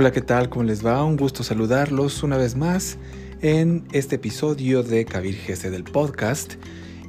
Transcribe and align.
Hola, 0.00 0.12
¿qué 0.12 0.20
tal? 0.20 0.48
¿Cómo 0.48 0.62
les 0.62 0.86
va? 0.86 1.02
Un 1.02 1.16
gusto 1.16 1.42
saludarlos 1.42 2.22
una 2.22 2.36
vez 2.36 2.54
más 2.54 2.98
en 3.42 3.82
este 3.90 4.14
episodio 4.14 4.84
de 4.84 5.04
Kabir 5.04 5.36
GC 5.44 5.70
del 5.70 5.82
podcast. 5.82 6.54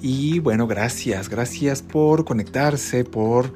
Y 0.02 0.40
bueno, 0.40 0.66
gracias, 0.66 1.30
gracias 1.30 1.84
por 1.84 2.26
conectarse, 2.26 3.04
por 3.04 3.54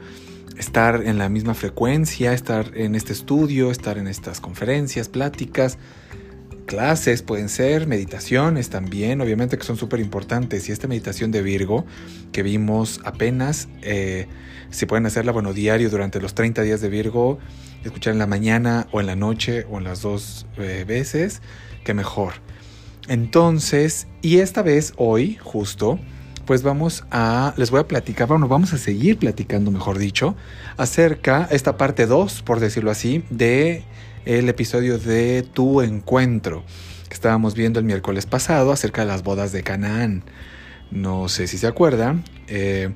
estar 0.60 1.02
en 1.04 1.18
la 1.18 1.30
misma 1.30 1.56
frecuencia, 1.56 2.32
estar 2.32 2.78
en 2.78 2.94
este 2.94 3.12
estudio, 3.12 3.72
estar 3.72 3.98
en 3.98 4.06
estas 4.06 4.40
conferencias, 4.40 5.10
pláticas, 5.10 5.80
clases, 6.74 7.22
pueden 7.22 7.50
ser 7.50 7.86
meditaciones 7.86 8.72
también, 8.72 9.22
obviamente 9.22 9.60
que 9.60 9.64
son 9.64 9.78
súper 9.78 10.00
importantes. 10.00 10.68
Y 10.68 10.72
esta 10.72 10.88
meditación 10.88 11.30
de 11.30 11.44
Virgo 11.44 11.86
que 12.32 12.42
vimos 12.42 13.00
apenas, 13.04 13.68
eh, 13.84 14.26
si 14.72 14.88
pueden 14.88 15.06
hacerla, 15.06 15.32
bueno, 15.32 15.54
diario 15.54 15.92
durante 15.92 16.20
los 16.20 16.34
30 16.34 16.64
días 16.64 16.82
de 16.82 16.90
Virgo, 16.90 17.38
escuchar 17.84 18.14
en 18.14 18.20
la 18.20 18.26
mañana 18.26 18.88
o 18.92 19.02
en 19.02 19.06
la 19.06 19.16
noche 19.16 19.68
o 19.70 19.78
en 19.78 19.84
las 19.84 20.02
dos 20.02 20.48
eh, 20.58 20.84
veces, 20.88 21.44
que 21.84 21.94
mejor. 21.94 22.34
Entonces, 23.08 24.08
y 24.24 24.40
esta 24.40 24.64
vez, 24.64 24.94
hoy, 24.98 25.38
justo, 25.44 26.00
pues 26.48 26.64
vamos 26.64 27.04
a, 27.12 27.54
les 27.56 27.70
voy 27.70 27.82
a 27.82 27.88
platicar, 27.88 28.28
bueno, 28.28 28.48
vamos 28.48 28.74
a 28.74 28.80
seguir 28.80 29.20
platicando, 29.20 29.70
mejor 29.70 30.00
dicho, 30.00 30.36
acerca, 30.78 31.48
esta 31.52 31.78
parte 31.78 32.08
2, 32.08 32.42
por 32.42 32.60
decirlo 32.60 32.90
así, 32.90 33.24
de 33.30 33.84
el 34.26 34.48
episodio 34.50 34.98
de 34.98 35.44
Tu 35.44 35.82
Encuentro, 35.82 36.64
que 37.08 37.14
estábamos 37.14 37.56
viendo 37.56 37.80
el 37.80 37.86
miércoles 37.86 38.26
pasado 38.26 38.72
acerca 38.72 39.02
de 39.02 39.08
las 39.08 39.24
bodas 39.24 39.52
de 39.52 39.64
Canaán. 39.64 40.24
No 40.92 41.28
sé 41.30 41.48
si 41.48 41.58
se 41.58 41.68
acuerdan. 41.68 42.24
Eh, 42.48 42.94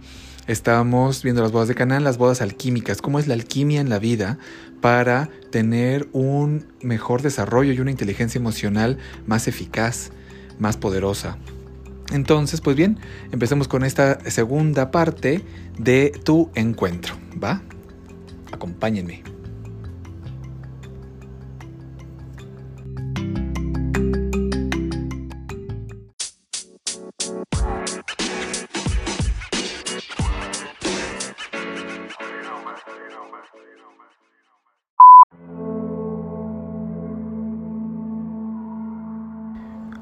estábamos 0.48 1.24
viendo 1.24 1.42
las 1.42 1.52
bodas 1.52 1.68
de 1.68 1.76
Canaán, 1.76 2.04
las 2.04 2.18
bodas 2.18 2.42
alquímicas, 2.42 3.02
cómo 3.02 3.20
es 3.20 3.28
la 3.28 3.34
alquimia 3.34 3.82
en 3.82 3.90
la 3.90 4.00
vida 4.00 4.38
para 4.82 5.30
tener 5.52 6.08
un 6.14 6.66
mejor 6.82 7.22
desarrollo 7.22 7.74
y 7.74 7.80
una 7.80 7.92
inteligencia 7.92 8.40
emocional 8.40 8.98
más 9.26 9.48
eficaz, 9.48 10.12
más 10.60 10.78
poderosa. 10.78 11.38
Entonces, 12.12 12.62
pues 12.62 12.78
bien, 12.78 13.00
empecemos 13.34 13.68
con 13.68 13.84
esta 13.84 14.20
segunda 14.30 14.92
parte 14.92 15.44
de 15.78 16.12
tu 16.24 16.50
encuentro, 16.56 17.16
¿va? 17.44 17.62
Acompáñenme. 18.54 19.37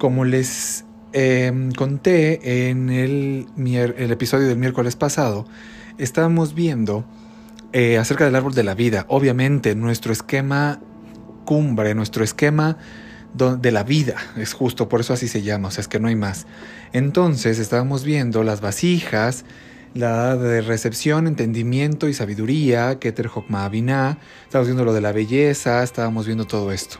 Como 0.05 0.23
les 0.23 0.85
em, 1.13 1.71
conté 1.71 2.69
en 2.69 2.91
el, 2.91 3.47
episodio 3.97 4.47
del 4.47 4.59
miércoles 4.59 4.95
pasado, 4.95 5.47
estábamos 5.97 6.53
viendo 6.53 7.05
eh, 7.73 7.97
acerca 7.97 8.23
del 8.23 8.35
árbol 8.35 8.53
de 8.53 8.61
la 8.61 8.75
vida. 8.75 9.07
Obviamente, 9.09 9.73
nuestro 9.73 10.13
esquema 10.13 10.79
cumbre, 11.43 11.95
nuestro 11.95 12.23
esquema 12.23 12.77
de 13.33 13.71
la 13.71 13.81
vida, 13.81 14.17
es 14.37 14.53
justo, 14.53 14.89
por 14.89 14.99
eso 14.99 15.13
así 15.13 15.27
se 15.27 15.41
llama, 15.41 15.69
o 15.69 15.71
sea, 15.71 15.81
es 15.81 15.87
que 15.87 15.99
no 15.99 16.07
hay 16.07 16.15
más. 16.15 16.45
Entonces, 16.93 17.57
estábamos 17.57 18.03
viendo 18.03 18.43
las 18.43 18.61
vasijas, 18.61 19.43
la 19.95 20.35
de 20.35 20.61
recepción, 20.61 21.25
entendimiento 21.25 22.07
y 22.07 22.13
sabiduría, 22.13 22.99
Keter 22.99 23.31
Hokma 23.33 23.71
estábamos 23.73 24.67
viendo 24.67 24.85
lo 24.85 24.93
de 24.93 25.01
la 25.01 25.13
belleza, 25.13 25.81
estábamos 25.81 26.27
viendo 26.27 26.45
todo 26.45 26.71
esto. 26.71 26.99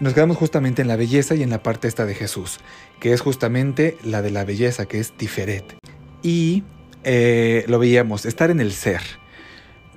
Nos 0.00 0.12
quedamos 0.12 0.36
justamente 0.36 0.82
en 0.82 0.88
la 0.88 0.96
belleza 0.96 1.34
y 1.36 1.42
en 1.42 1.50
la 1.50 1.62
parte 1.62 1.86
esta 1.86 2.04
de 2.04 2.14
Jesús, 2.14 2.58
que 2.98 3.12
es 3.12 3.20
justamente 3.20 3.96
la 4.02 4.22
de 4.22 4.30
la 4.30 4.44
belleza, 4.44 4.86
que 4.86 4.98
es 4.98 5.12
Tiferet. 5.12 5.76
Y 6.22 6.64
eh, 7.04 7.64
lo 7.68 7.78
veíamos, 7.78 8.26
estar 8.26 8.50
en 8.50 8.60
el 8.60 8.72
ser, 8.72 9.02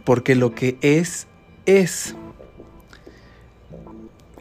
porque 0.03 0.35
lo 0.35 0.53
que 0.53 0.77
es, 0.81 1.27
es. 1.65 2.15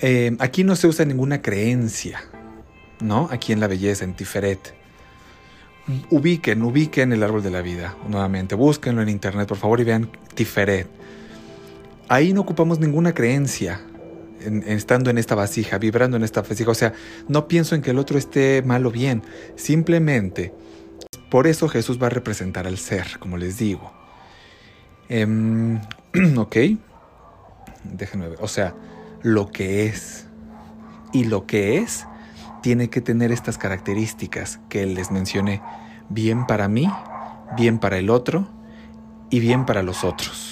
Eh, 0.00 0.36
aquí 0.40 0.62
no 0.62 0.76
se 0.76 0.88
usa 0.88 1.06
ninguna 1.06 1.40
creencia, 1.40 2.22
¿no? 3.00 3.28
Aquí 3.30 3.52
en 3.54 3.60
la 3.60 3.66
belleza, 3.66 4.04
en 4.04 4.14
Tiferet. 4.14 4.74
Ubiquen, 6.10 6.62
ubiquen 6.62 7.12
el 7.12 7.22
árbol 7.22 7.42
de 7.42 7.50
la 7.50 7.62
vida, 7.62 7.96
nuevamente, 8.08 8.56
búsquenlo 8.56 9.00
en 9.00 9.08
internet, 9.08 9.48
por 9.48 9.56
favor, 9.56 9.80
y 9.80 9.84
vean 9.84 10.10
Tiferet. 10.34 10.88
Ahí 12.08 12.32
no 12.34 12.42
ocupamos 12.42 12.78
ninguna 12.78 13.14
creencia, 13.14 13.80
estando 14.66 15.10
en 15.10 15.19
esta 15.19 15.34
vasija, 15.34 15.78
vibrando 15.78 16.16
en 16.16 16.24
esta 16.24 16.42
vasija. 16.42 16.70
O 16.70 16.74
sea, 16.74 16.92
no 17.28 17.48
pienso 17.48 17.74
en 17.74 17.82
que 17.82 17.91
el 17.91 17.98
otro 17.98 18.19
esté 18.19 18.62
mal 18.62 18.86
o 18.86 18.91
bien. 18.91 19.22
Simplemente, 19.56 20.52
por 21.30 21.47
eso 21.47 21.69
Jesús 21.69 22.00
va 22.00 22.06
a 22.06 22.10
representar 22.10 22.66
al 22.66 22.78
ser, 22.78 23.19
como 23.19 23.36
les 23.36 23.58
digo. 23.58 23.92
Em, 25.08 25.80
ok. 26.36 26.56
Déjenme 27.84 28.28
ver. 28.28 28.38
O 28.41 28.48
sea, 28.48 28.74
lo 29.22 29.50
que 29.50 29.86
es. 29.86 30.26
Y 31.12 31.24
lo 31.24 31.47
que 31.47 31.78
es 31.78 32.06
tiene 32.62 32.91
que 32.91 33.00
tener 33.00 33.32
estas 33.32 33.58
características 33.58 34.60
que 34.68 34.86
les 34.86 35.10
mencioné. 35.10 35.62
Bien 36.08 36.47
para 36.47 36.68
mí, 36.68 36.91
bien 37.56 37.78
para 37.78 37.98
el 37.98 38.10
otro 38.10 38.48
y 39.30 39.41
bien 39.41 39.66
para 39.66 39.82
los 39.82 40.04
otros. 40.04 40.45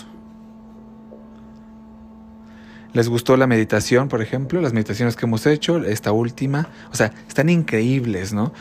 ¿Les 2.95 3.09
gustó 3.09 3.37
la 3.37 3.49
meditación, 3.49 4.09
por 4.09 4.23
ejemplo? 4.23 4.61
Las 4.61 4.73
meditaciones 4.73 5.17
que 5.17 5.27
hemos 5.27 5.47
hecho, 5.47 5.79
esta 5.79 6.13
última. 6.13 6.69
O 6.93 6.97
sea, 6.97 7.13
están 7.27 7.49
increíbles, 7.49 8.33
¿no? 8.33 8.53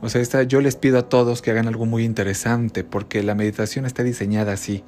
O 0.00 0.08
sea, 0.08 0.20
esta, 0.20 0.44
yo 0.44 0.60
les 0.60 0.76
pido 0.76 0.96
a 0.96 1.08
todos 1.08 1.42
que 1.42 1.50
hagan 1.50 1.66
algo 1.66 1.86
muy 1.86 2.04
interesante 2.04 2.84
porque 2.84 3.24
la 3.24 3.34
meditación 3.34 3.86
está 3.86 4.04
diseñada 4.04 4.52
así. 4.52 4.84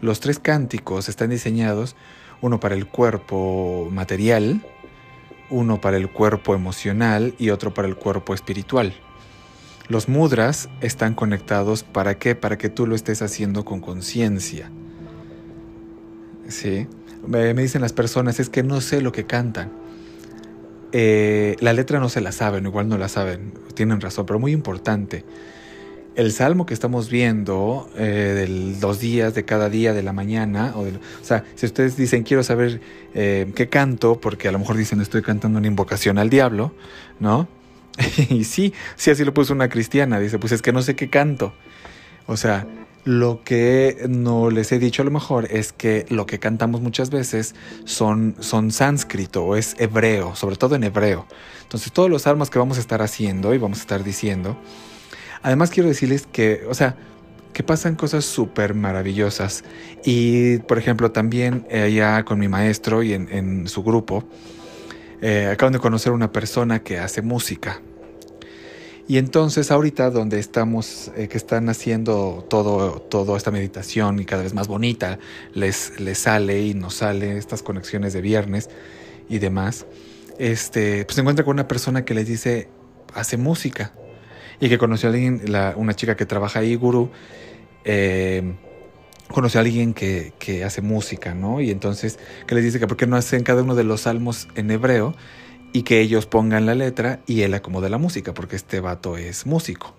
Los 0.00 0.20
tres 0.20 0.38
cánticos 0.38 1.08
están 1.08 1.30
diseñados, 1.30 1.96
uno 2.40 2.60
para 2.60 2.76
el 2.76 2.86
cuerpo 2.86 3.88
material, 3.90 4.64
uno 5.50 5.80
para 5.80 5.96
el 5.96 6.08
cuerpo 6.08 6.54
emocional 6.54 7.34
y 7.38 7.50
otro 7.50 7.74
para 7.74 7.88
el 7.88 7.96
cuerpo 7.96 8.32
espiritual. 8.32 8.94
Los 9.88 10.08
mudras 10.08 10.68
están 10.80 11.14
conectados 11.14 11.82
para 11.82 12.16
qué? 12.16 12.36
Para 12.36 12.58
que 12.58 12.68
tú 12.68 12.86
lo 12.86 12.94
estés 12.94 13.22
haciendo 13.22 13.64
con 13.64 13.80
conciencia. 13.80 14.70
¿Sí? 16.48 16.86
Me 17.26 17.54
dicen 17.54 17.82
las 17.82 17.92
personas, 17.92 18.40
es 18.40 18.48
que 18.48 18.62
no 18.62 18.80
sé 18.80 19.00
lo 19.00 19.12
que 19.12 19.24
cantan. 19.24 19.70
Eh, 20.92 21.56
la 21.60 21.72
letra 21.72 21.98
no 21.98 22.08
se 22.08 22.20
la 22.20 22.32
saben, 22.32 22.64
igual 22.64 22.88
no 22.88 22.96
la 22.96 23.08
saben, 23.08 23.52
tienen 23.74 24.00
razón, 24.00 24.24
pero 24.26 24.38
muy 24.38 24.52
importante. 24.52 25.24
El 26.14 26.32
salmo 26.32 26.64
que 26.64 26.72
estamos 26.72 27.10
viendo, 27.10 27.90
eh, 27.96 28.76
los 28.80 29.00
días 29.00 29.34
de 29.34 29.44
cada 29.44 29.68
día 29.68 29.92
de 29.92 30.02
la 30.02 30.14
mañana, 30.14 30.72
o, 30.74 30.86
sea, 31.20 31.44
si 31.54 31.66
ustedes 31.66 31.96
dicen 31.96 32.22
quiero 32.22 32.42
saber 32.42 32.80
eh, 33.12 33.52
qué 33.54 33.68
canto, 33.68 34.18
porque 34.20 34.48
a 34.48 34.52
lo 34.52 34.58
mejor 34.58 34.78
dicen 34.78 35.02
estoy 35.02 35.20
cantando 35.20 35.58
una 35.58 35.66
invocación 35.66 36.16
al 36.16 36.30
diablo, 36.30 36.72
¿no? 37.20 37.48
y 38.30 38.44
sí, 38.44 38.72
sí 38.94 39.10
así 39.10 39.24
lo 39.24 39.34
puso 39.34 39.52
una 39.52 39.68
cristiana, 39.68 40.18
dice, 40.18 40.38
pues 40.38 40.52
es 40.52 40.62
que 40.62 40.72
no 40.72 40.80
sé 40.80 40.96
qué 40.96 41.10
canto. 41.10 41.52
O 42.26 42.36
sea, 42.36 42.66
lo 43.06 43.44
que 43.44 44.04
no 44.08 44.50
les 44.50 44.72
he 44.72 44.80
dicho 44.80 45.02
a 45.02 45.04
lo 45.04 45.12
mejor 45.12 45.46
es 45.50 45.72
que 45.72 46.06
lo 46.08 46.26
que 46.26 46.40
cantamos 46.40 46.80
muchas 46.80 47.08
veces 47.10 47.54
son, 47.84 48.34
son 48.40 48.72
sánscrito 48.72 49.44
o 49.44 49.54
es 49.54 49.76
hebreo, 49.78 50.34
sobre 50.34 50.56
todo 50.56 50.74
en 50.74 50.82
hebreo. 50.82 51.24
Entonces 51.62 51.92
todos 51.92 52.10
los 52.10 52.22
salmos 52.22 52.50
que 52.50 52.58
vamos 52.58 52.78
a 52.78 52.80
estar 52.80 53.02
haciendo 53.02 53.54
y 53.54 53.58
vamos 53.58 53.78
a 53.78 53.82
estar 53.82 54.02
diciendo, 54.02 54.56
además 55.42 55.70
quiero 55.70 55.88
decirles 55.88 56.26
que, 56.26 56.64
o 56.68 56.74
sea, 56.74 56.96
que 57.52 57.62
pasan 57.62 57.94
cosas 57.94 58.24
súper 58.24 58.74
maravillosas. 58.74 59.62
Y 60.04 60.58
por 60.58 60.76
ejemplo 60.76 61.12
también 61.12 61.64
allá 61.70 62.24
con 62.24 62.40
mi 62.40 62.48
maestro 62.48 63.04
y 63.04 63.12
en, 63.12 63.68
su 63.68 63.84
grupo, 63.84 64.24
eh, 65.22 65.48
acaban 65.52 65.72
de 65.72 65.78
conocer 65.78 66.12
una 66.12 66.32
persona 66.32 66.80
que 66.80 66.98
hace 66.98 67.22
música. 67.22 67.80
Y 69.08 69.18
entonces 69.18 69.70
ahorita 69.70 70.10
donde 70.10 70.40
estamos, 70.40 71.12
eh, 71.16 71.28
que 71.28 71.36
están 71.36 71.68
haciendo 71.68 72.44
todo, 72.48 73.36
esta 73.36 73.52
meditación 73.52 74.18
y 74.18 74.24
cada 74.24 74.42
vez 74.42 74.52
más 74.52 74.66
bonita, 74.66 75.20
les, 75.54 76.00
les 76.00 76.18
sale 76.18 76.62
y 76.62 76.74
nos 76.74 76.94
sale 76.94 77.38
estas 77.38 77.62
conexiones 77.62 78.12
de 78.12 78.20
viernes 78.20 78.68
y 79.28 79.38
demás, 79.38 79.86
este, 80.38 81.04
pues 81.04 81.14
se 81.14 81.20
encuentra 81.20 81.44
con 81.44 81.54
una 81.54 81.68
persona 81.68 82.04
que 82.04 82.14
les 82.14 82.26
dice, 82.26 82.68
hace 83.14 83.36
música. 83.36 83.92
Y 84.58 84.68
que 84.68 84.78
conoció 84.78 85.10
a 85.10 85.12
alguien, 85.12 85.42
una 85.76 85.94
chica 85.94 86.16
que 86.16 86.24
trabaja 86.26 86.60
ahí, 86.60 86.74
Guru, 86.74 87.10
eh, 87.84 88.54
conoció 89.28 89.60
a 89.60 89.62
alguien 89.62 89.92
que, 89.92 90.32
que, 90.38 90.64
hace 90.64 90.80
música, 90.80 91.34
¿no? 91.34 91.60
Y 91.60 91.70
entonces 91.70 92.18
que 92.46 92.54
les 92.54 92.64
dice 92.64 92.80
que 92.80 92.86
por 92.86 92.96
qué 92.96 93.06
no 93.06 93.16
hacen 93.16 93.42
cada 93.42 93.62
uno 93.62 93.74
de 93.74 93.84
los 93.84 94.02
salmos 94.02 94.48
en 94.54 94.70
hebreo 94.70 95.14
y 95.76 95.82
que 95.82 96.00
ellos 96.00 96.24
pongan 96.24 96.64
la 96.64 96.74
letra 96.74 97.20
y 97.26 97.42
él 97.42 97.52
acomode 97.52 97.90
la 97.90 97.98
música, 97.98 98.32
porque 98.32 98.56
este 98.56 98.80
vato 98.80 99.18
es 99.18 99.44
músico. 99.44 99.94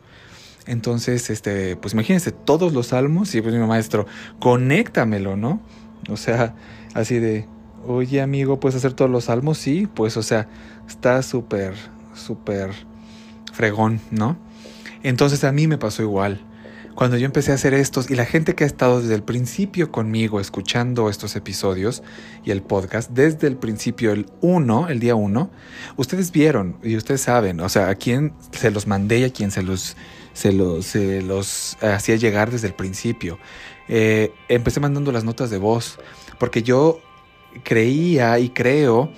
Entonces, 0.65 1.29
este, 1.29 1.75
pues 1.75 1.93
imagínense 1.93 2.31
todos 2.31 2.73
los 2.73 2.87
salmos 2.87 3.35
y 3.35 3.41
pues 3.41 3.53
mi 3.53 3.59
maestro, 3.59 4.07
conéctamelo, 4.39 5.37
¿no? 5.37 5.61
O 6.09 6.17
sea, 6.17 6.55
así 6.95 7.19
de, 7.19 7.45
oye 7.85 8.21
amigo, 8.21 8.59
¿puedes 8.59 8.75
hacer 8.75 8.93
todos 8.93 9.11
los 9.11 9.25
salmos? 9.25 9.59
Sí, 9.59 9.87
pues 9.93 10.17
o 10.17 10.23
sea, 10.23 10.49
está 10.87 11.21
súper, 11.21 11.75
súper 12.15 12.71
fregón, 13.53 14.01
¿no? 14.09 14.35
Entonces 15.03 15.43
a 15.43 15.51
mí 15.51 15.67
me 15.67 15.77
pasó 15.77 16.01
igual. 16.01 16.41
Cuando 16.97 17.15
yo 17.15 17.27
empecé 17.27 17.51
a 17.51 17.53
hacer 17.53 17.75
estos 17.75 18.09
y 18.09 18.15
la 18.15 18.25
gente 18.25 18.55
que 18.55 18.63
ha 18.63 18.67
estado 18.67 18.99
desde 18.99 19.13
el 19.13 19.21
principio 19.21 19.91
conmigo 19.91 20.39
escuchando 20.39 21.11
estos 21.11 21.35
episodios 21.35 22.01
y 22.43 22.49
el 22.49 22.63
podcast, 22.63 23.11
desde 23.11 23.45
el 23.45 23.55
principio, 23.55 24.13
el 24.13 24.25
1, 24.41 24.87
el 24.89 24.99
día 24.99 25.13
1, 25.13 25.51
ustedes 25.95 26.31
vieron 26.31 26.79
y 26.81 26.97
ustedes 26.97 27.21
saben, 27.21 27.59
o 27.59 27.69
sea, 27.69 27.89
a 27.89 27.93
quién 27.93 28.33
se 28.49 28.71
los 28.71 28.87
mandé 28.87 29.19
y 29.19 29.23
a 29.25 29.29
quién 29.31 29.51
se 29.51 29.61
los, 29.61 29.95
se 30.33 30.51
los, 30.51 30.87
se 30.87 31.21
los 31.21 31.77
hacía 31.83 32.15
llegar 32.15 32.49
desde 32.49 32.65
el 32.65 32.73
principio. 32.73 33.37
Eh, 33.87 34.31
empecé 34.49 34.79
mandando 34.79 35.11
las 35.11 35.23
notas 35.23 35.51
de 35.51 35.59
voz 35.59 35.99
porque 36.39 36.63
yo 36.63 36.99
creía 37.63 38.39
y 38.39 38.49
creo 38.49 39.11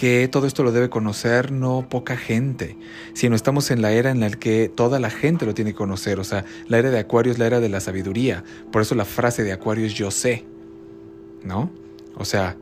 que 0.00 0.28
todo 0.28 0.46
esto 0.46 0.62
lo 0.62 0.72
debe 0.72 0.88
conocer 0.88 1.52
no 1.52 1.86
poca 1.90 2.16
gente, 2.16 2.78
sino 3.12 3.36
estamos 3.36 3.70
en 3.70 3.82
la 3.82 3.92
era 3.92 4.10
en 4.10 4.20
la 4.20 4.30
que 4.30 4.70
toda 4.74 4.98
la 4.98 5.10
gente 5.10 5.44
lo 5.44 5.52
tiene 5.52 5.72
que 5.72 5.76
conocer, 5.76 6.18
o 6.18 6.24
sea, 6.24 6.46
la 6.68 6.78
era 6.78 6.90
de 6.90 6.98
Acuario 6.98 7.30
es 7.30 7.38
la 7.38 7.46
era 7.46 7.60
de 7.60 7.68
la 7.68 7.80
sabiduría, 7.80 8.42
por 8.72 8.80
eso 8.80 8.94
la 8.94 9.04
frase 9.04 9.44
de 9.44 9.52
Acuario 9.52 9.84
es 9.84 9.92
yo 9.92 10.10
sé, 10.10 10.46
¿no? 11.44 11.70
O 12.16 12.24
sea, 12.24 12.56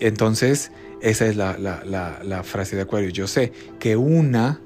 entonces 0.00 0.72
esa 1.02 1.26
es 1.26 1.36
la, 1.36 1.58
la 1.58 2.42
frase 2.42 2.74
de 2.74 2.80
Acuario, 2.80 3.10
yo 3.10 3.26
sé, 3.26 3.52
que 3.78 3.98
una 3.98 4.62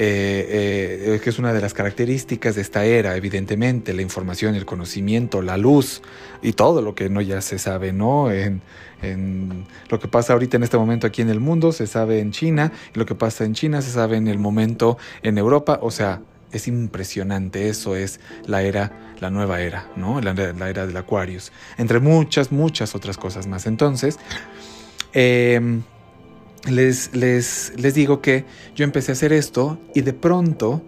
eh, 0.00 1.16
eh, 1.16 1.20
que 1.20 1.30
es 1.30 1.40
una 1.40 1.52
de 1.52 1.60
las 1.60 1.74
características 1.74 2.54
de 2.54 2.62
esta 2.62 2.84
era, 2.84 3.16
evidentemente, 3.16 3.92
la 3.92 4.02
información, 4.02 4.54
el 4.54 4.64
conocimiento, 4.64 5.42
la 5.42 5.56
luz 5.56 6.02
y 6.40 6.52
todo 6.52 6.82
lo 6.82 6.94
que 6.94 7.10
no 7.10 7.20
ya 7.20 7.40
se 7.40 7.58
sabe, 7.58 7.92
¿no? 7.92 8.30
En, 8.30 8.62
lo 9.88 9.98
que 9.98 10.06
pasa 10.06 10.34
ahorita 10.34 10.56
en 10.56 10.62
este 10.62 10.78
momento 10.78 11.08
aquí 11.08 11.22
en 11.22 11.30
el 11.30 11.40
mundo 11.40 11.72
se 11.72 11.88
sabe 11.88 12.20
en 12.20 12.30
China, 12.30 12.72
y 12.94 12.98
lo 12.98 13.06
que 13.06 13.16
pasa 13.16 13.44
en 13.44 13.54
China 13.54 13.82
se 13.82 13.90
sabe 13.90 14.16
en 14.16 14.28
el 14.28 14.38
momento 14.38 14.98
en 15.22 15.36
Europa, 15.36 15.80
o 15.82 15.90
sea, 15.90 16.22
es 16.52 16.68
impresionante, 16.68 17.68
eso 17.68 17.96
es 17.96 18.20
la 18.46 18.62
era, 18.62 19.14
la 19.18 19.30
nueva 19.30 19.60
era, 19.62 19.88
¿no? 19.96 20.20
La, 20.20 20.32
la 20.32 20.70
era 20.70 20.86
del 20.86 20.96
Aquarius, 20.96 21.50
entre 21.76 21.98
muchas, 21.98 22.52
muchas 22.52 22.94
otras 22.94 23.18
cosas 23.18 23.48
más. 23.48 23.66
Entonces, 23.66 24.16
eh, 25.12 25.80
les, 26.70 27.14
les, 27.14 27.72
les 27.76 27.94
digo 27.94 28.20
que 28.20 28.44
yo 28.74 28.84
empecé 28.84 29.12
a 29.12 29.14
hacer 29.14 29.32
esto 29.32 29.78
y 29.94 30.02
de 30.02 30.12
pronto 30.12 30.82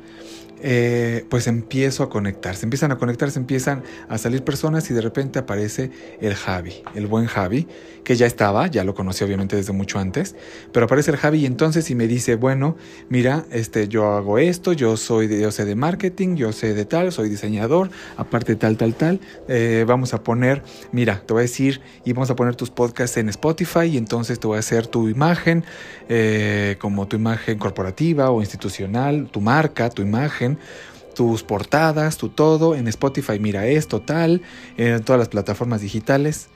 eh, 0.62 1.24
pues 1.28 1.46
empiezo 1.46 2.02
a 2.02 2.10
conectar. 2.10 2.56
Se 2.56 2.66
empiezan 2.66 2.92
a 2.92 2.98
conectar, 2.98 3.30
se 3.30 3.38
empiezan 3.38 3.82
a 4.08 4.18
salir 4.18 4.42
personas 4.42 4.90
y 4.90 4.94
de 4.94 5.00
repente 5.00 5.38
aparece 5.38 5.90
el 6.20 6.34
Javi, 6.34 6.82
el 6.94 7.06
buen 7.06 7.26
Javi, 7.26 7.66
que 8.04 8.16
ya 8.16 8.26
estaba, 8.26 8.66
ya 8.66 8.84
lo 8.84 8.94
conocí 8.94 9.24
obviamente 9.24 9.56
desde 9.56 9.72
mucho 9.72 9.98
antes, 9.98 10.34
pero 10.72 10.86
aparece 10.86 11.10
el 11.10 11.16
Javi 11.16 11.40
y 11.40 11.46
entonces 11.46 11.90
y 11.90 11.94
me 11.94 12.06
dice, 12.06 12.36
bueno, 12.36 12.76
mira, 13.08 13.44
este, 13.50 13.88
yo 13.88 14.14
hago 14.14 14.38
esto, 14.38 14.72
yo 14.72 14.96
soy 14.96 15.26
de, 15.26 15.40
yo 15.40 15.50
sé 15.50 15.64
de 15.64 15.74
marketing, 15.74 16.36
yo 16.36 16.52
sé 16.52 16.74
de 16.74 16.84
tal, 16.84 17.12
soy 17.12 17.28
diseñador, 17.28 17.90
aparte 18.16 18.56
tal, 18.56 18.76
tal, 18.76 18.94
tal, 18.94 19.20
eh, 19.48 19.84
vamos 19.86 20.14
a 20.14 20.22
poner, 20.22 20.62
mira, 20.92 21.22
te 21.26 21.32
voy 21.32 21.40
a 21.40 21.42
decir 21.42 21.80
y 22.04 22.12
vamos 22.12 22.30
a 22.30 22.36
poner 22.36 22.56
tus 22.56 22.70
podcasts 22.70 23.16
en 23.16 23.28
Spotify 23.28 23.84
y 23.84 23.96
entonces 23.96 24.40
te 24.40 24.46
voy 24.46 24.56
a 24.56 24.60
hacer 24.60 24.86
tu 24.86 25.08
imagen, 25.08 25.64
eh, 26.08 26.76
como 26.80 27.06
tu 27.06 27.16
imagen 27.16 27.58
corporativa 27.58 28.30
o 28.30 28.40
institucional, 28.40 29.28
tu 29.30 29.40
marca, 29.40 29.90
tu 29.90 30.02
imagen 30.02 30.50
tus 31.14 31.43
portadas, 31.43 32.17
tu 32.17 32.29
todo 32.29 32.75
en 32.75 32.88
Spotify, 32.88 33.38
mira 33.38 33.67
esto, 33.67 34.00
tal, 34.00 34.43
en 34.76 35.02
todas 35.02 35.19
las 35.19 35.29
plataformas 35.29 35.81
digitales. 35.81 36.49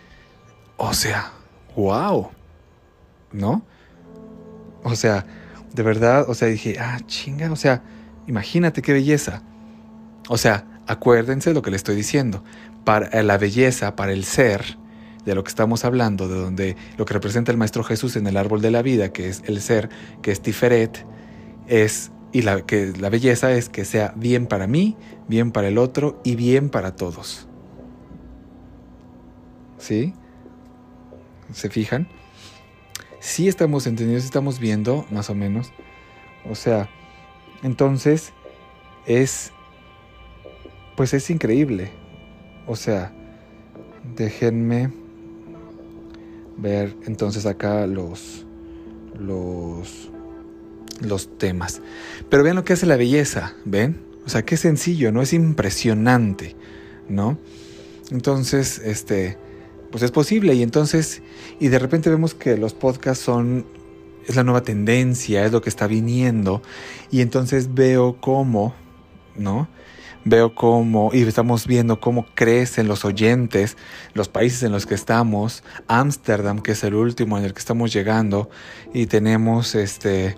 O 0.76 0.94
sea, 0.94 1.32
wow, 1.76 2.30
¿no? 3.32 3.64
O 4.82 4.94
sea, 4.96 5.26
de 5.72 5.82
verdad, 5.82 6.28
o 6.28 6.34
sea, 6.34 6.48
dije, 6.48 6.76
ah, 6.78 7.00
chinga, 7.06 7.50
o 7.50 7.56
sea, 7.56 7.82
imagínate 8.26 8.82
qué 8.82 8.92
belleza. 8.92 9.42
O 10.28 10.38
sea, 10.38 10.66
acuérdense 10.86 11.50
de 11.50 11.54
lo 11.54 11.62
que 11.62 11.70
le 11.70 11.76
estoy 11.76 11.96
diciendo. 11.96 12.44
Para 12.84 13.22
la 13.22 13.38
belleza, 13.38 13.96
para 13.96 14.12
el 14.12 14.24
ser, 14.24 14.78
de 15.24 15.34
lo 15.34 15.42
que 15.42 15.48
estamos 15.48 15.84
hablando, 15.84 16.28
de 16.28 16.36
donde 16.36 16.76
lo 16.96 17.04
que 17.04 17.14
representa 17.14 17.50
el 17.50 17.58
Maestro 17.58 17.82
Jesús 17.82 18.16
en 18.16 18.26
el 18.26 18.36
árbol 18.36 18.60
de 18.60 18.70
la 18.70 18.82
vida, 18.82 19.10
que 19.10 19.28
es 19.28 19.42
el 19.46 19.60
ser, 19.60 19.88
que 20.22 20.30
es 20.30 20.40
Tiferet, 20.40 21.04
es 21.66 22.10
y 22.34 22.42
la, 22.42 22.62
que 22.66 22.92
la 22.98 23.10
belleza 23.10 23.52
es 23.52 23.68
que 23.68 23.84
sea 23.84 24.12
bien 24.16 24.48
para 24.48 24.66
mí, 24.66 24.96
bien 25.28 25.52
para 25.52 25.68
el 25.68 25.78
otro 25.78 26.20
y 26.24 26.34
bien 26.34 26.68
para 26.68 26.96
todos. 26.96 27.46
¿Sí? 29.78 30.12
¿Se 31.52 31.70
fijan? 31.70 32.08
Sí 33.20 33.46
estamos 33.46 33.86
entendiendo, 33.86 34.20
sí 34.20 34.26
estamos 34.26 34.58
viendo, 34.58 35.06
más 35.12 35.30
o 35.30 35.36
menos. 35.36 35.72
O 36.50 36.56
sea, 36.56 36.90
entonces 37.62 38.32
es, 39.06 39.52
pues 40.96 41.14
es 41.14 41.30
increíble. 41.30 41.92
O 42.66 42.74
sea, 42.74 43.12
déjenme 44.16 44.92
ver 46.56 46.96
entonces 47.06 47.46
acá 47.46 47.86
los, 47.86 48.44
los, 49.16 50.10
los 51.00 51.38
temas. 51.38 51.80
Pero 52.28 52.42
vean 52.42 52.56
lo 52.56 52.64
que 52.64 52.72
hace 52.72 52.86
la 52.86 52.96
belleza, 52.96 53.54
¿ven? 53.64 54.00
O 54.26 54.28
sea, 54.28 54.44
qué 54.44 54.56
sencillo, 54.56 55.12
¿no? 55.12 55.22
Es 55.22 55.32
impresionante, 55.32 56.56
¿no? 57.08 57.38
Entonces, 58.10 58.78
este, 58.78 59.38
pues 59.90 60.02
es 60.02 60.10
posible 60.10 60.54
y 60.54 60.62
entonces, 60.62 61.22
y 61.60 61.68
de 61.68 61.78
repente 61.78 62.10
vemos 62.10 62.34
que 62.34 62.56
los 62.56 62.74
podcasts 62.74 63.24
son, 63.24 63.66
es 64.26 64.36
la 64.36 64.42
nueva 64.42 64.62
tendencia, 64.62 65.44
es 65.44 65.52
lo 65.52 65.62
que 65.62 65.68
está 65.68 65.86
viniendo, 65.86 66.62
y 67.10 67.20
entonces 67.20 67.74
veo 67.74 68.20
cómo, 68.20 68.74
¿no? 69.36 69.68
Veo 70.24 70.54
cómo, 70.54 71.10
y 71.12 71.22
estamos 71.22 71.66
viendo 71.66 72.00
cómo 72.00 72.26
crecen 72.34 72.88
los 72.88 73.04
oyentes, 73.04 73.76
los 74.14 74.28
países 74.28 74.62
en 74.62 74.72
los 74.72 74.86
que 74.86 74.94
estamos, 74.94 75.62
Ámsterdam, 75.86 76.60
que 76.60 76.72
es 76.72 76.82
el 76.82 76.94
último 76.94 77.36
en 77.38 77.44
el 77.44 77.52
que 77.52 77.60
estamos 77.60 77.92
llegando, 77.92 78.50
y 78.92 79.06
tenemos 79.06 79.74
este 79.74 80.36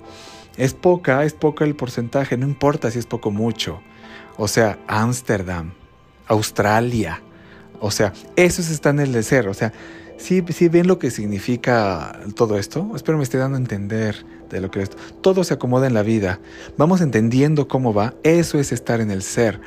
es 0.57 0.75
poca, 0.75 1.25
es 1.25 1.35
poca 1.35 1.65
el 1.65 1.77
porcentaje, 1.77 2.37
no 2.37 2.47
importa 2.47 2.91
si 2.91 2.99
es 2.99 3.07
poco 3.07 3.29
o 3.29 3.33
mucho. 3.33 3.81
O 4.37 4.49
sea, 4.49 4.79
Ámsterdam, 4.87 5.73
Australia. 6.27 7.23
O 7.81 7.91
sea, 7.91 8.13
esos 8.37 8.71
están 8.71 9.01
en 9.01 9.15
el 9.15 9.25
ser. 9.25 9.49
O 9.49 9.55
sea, 9.55 9.73
si 10.19 10.43
¿sí, 10.49 10.69
ven 10.69 10.87
lo 10.87 10.99
que 10.99 11.11
significa 11.11 12.21
todo 12.35 12.59
esto. 12.59 12.91
Espero 12.95 13.19
me 13.19 13.25
esté 13.25 13.39
dando 13.39 13.57
a 13.57 13.61
entender 13.61 14.25
de 14.51 14.61
lo 14.61 14.71
que 14.71 14.83
es. 14.83 14.91
Todo 15.21 15.45
se 15.45 15.55
acomoda 15.55 15.87
en 15.87 15.95
la 15.95 16.03
vida. 16.03 16.41
Vamos 16.77 17.01
entendiendo 17.01 17.69
cómo 17.69 17.93
va. 17.93 18.15
Eso 18.23 18.59
es 18.59 18.73
estar 18.73 19.01
en 19.01 19.11
el 19.11 19.23
ser. 19.23 19.61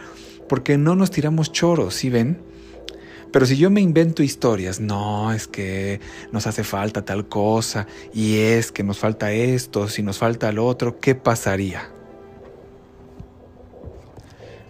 Porque 0.47 0.77
no 0.77 0.95
nos 0.95 1.11
tiramos 1.11 1.51
choros, 1.51 1.93
¿sí 1.93 2.09
ven? 2.09 2.41
Pero 3.31 3.45
si 3.45 3.57
yo 3.57 3.69
me 3.69 3.81
invento 3.81 4.23
historias, 4.23 4.79
no, 4.79 5.31
es 5.31 5.47
que 5.47 5.99
nos 6.31 6.47
hace 6.47 6.63
falta 6.63 7.05
tal 7.05 7.27
cosa, 7.27 7.85
y 8.13 8.39
es 8.39 8.71
que 8.71 8.83
nos 8.83 8.97
falta 8.97 9.31
esto, 9.31 9.87
si 9.87 10.01
nos 10.01 10.17
falta 10.17 10.51
lo 10.51 10.65
otro, 10.65 10.99
¿qué 10.99 11.13
pasaría? 11.13 11.89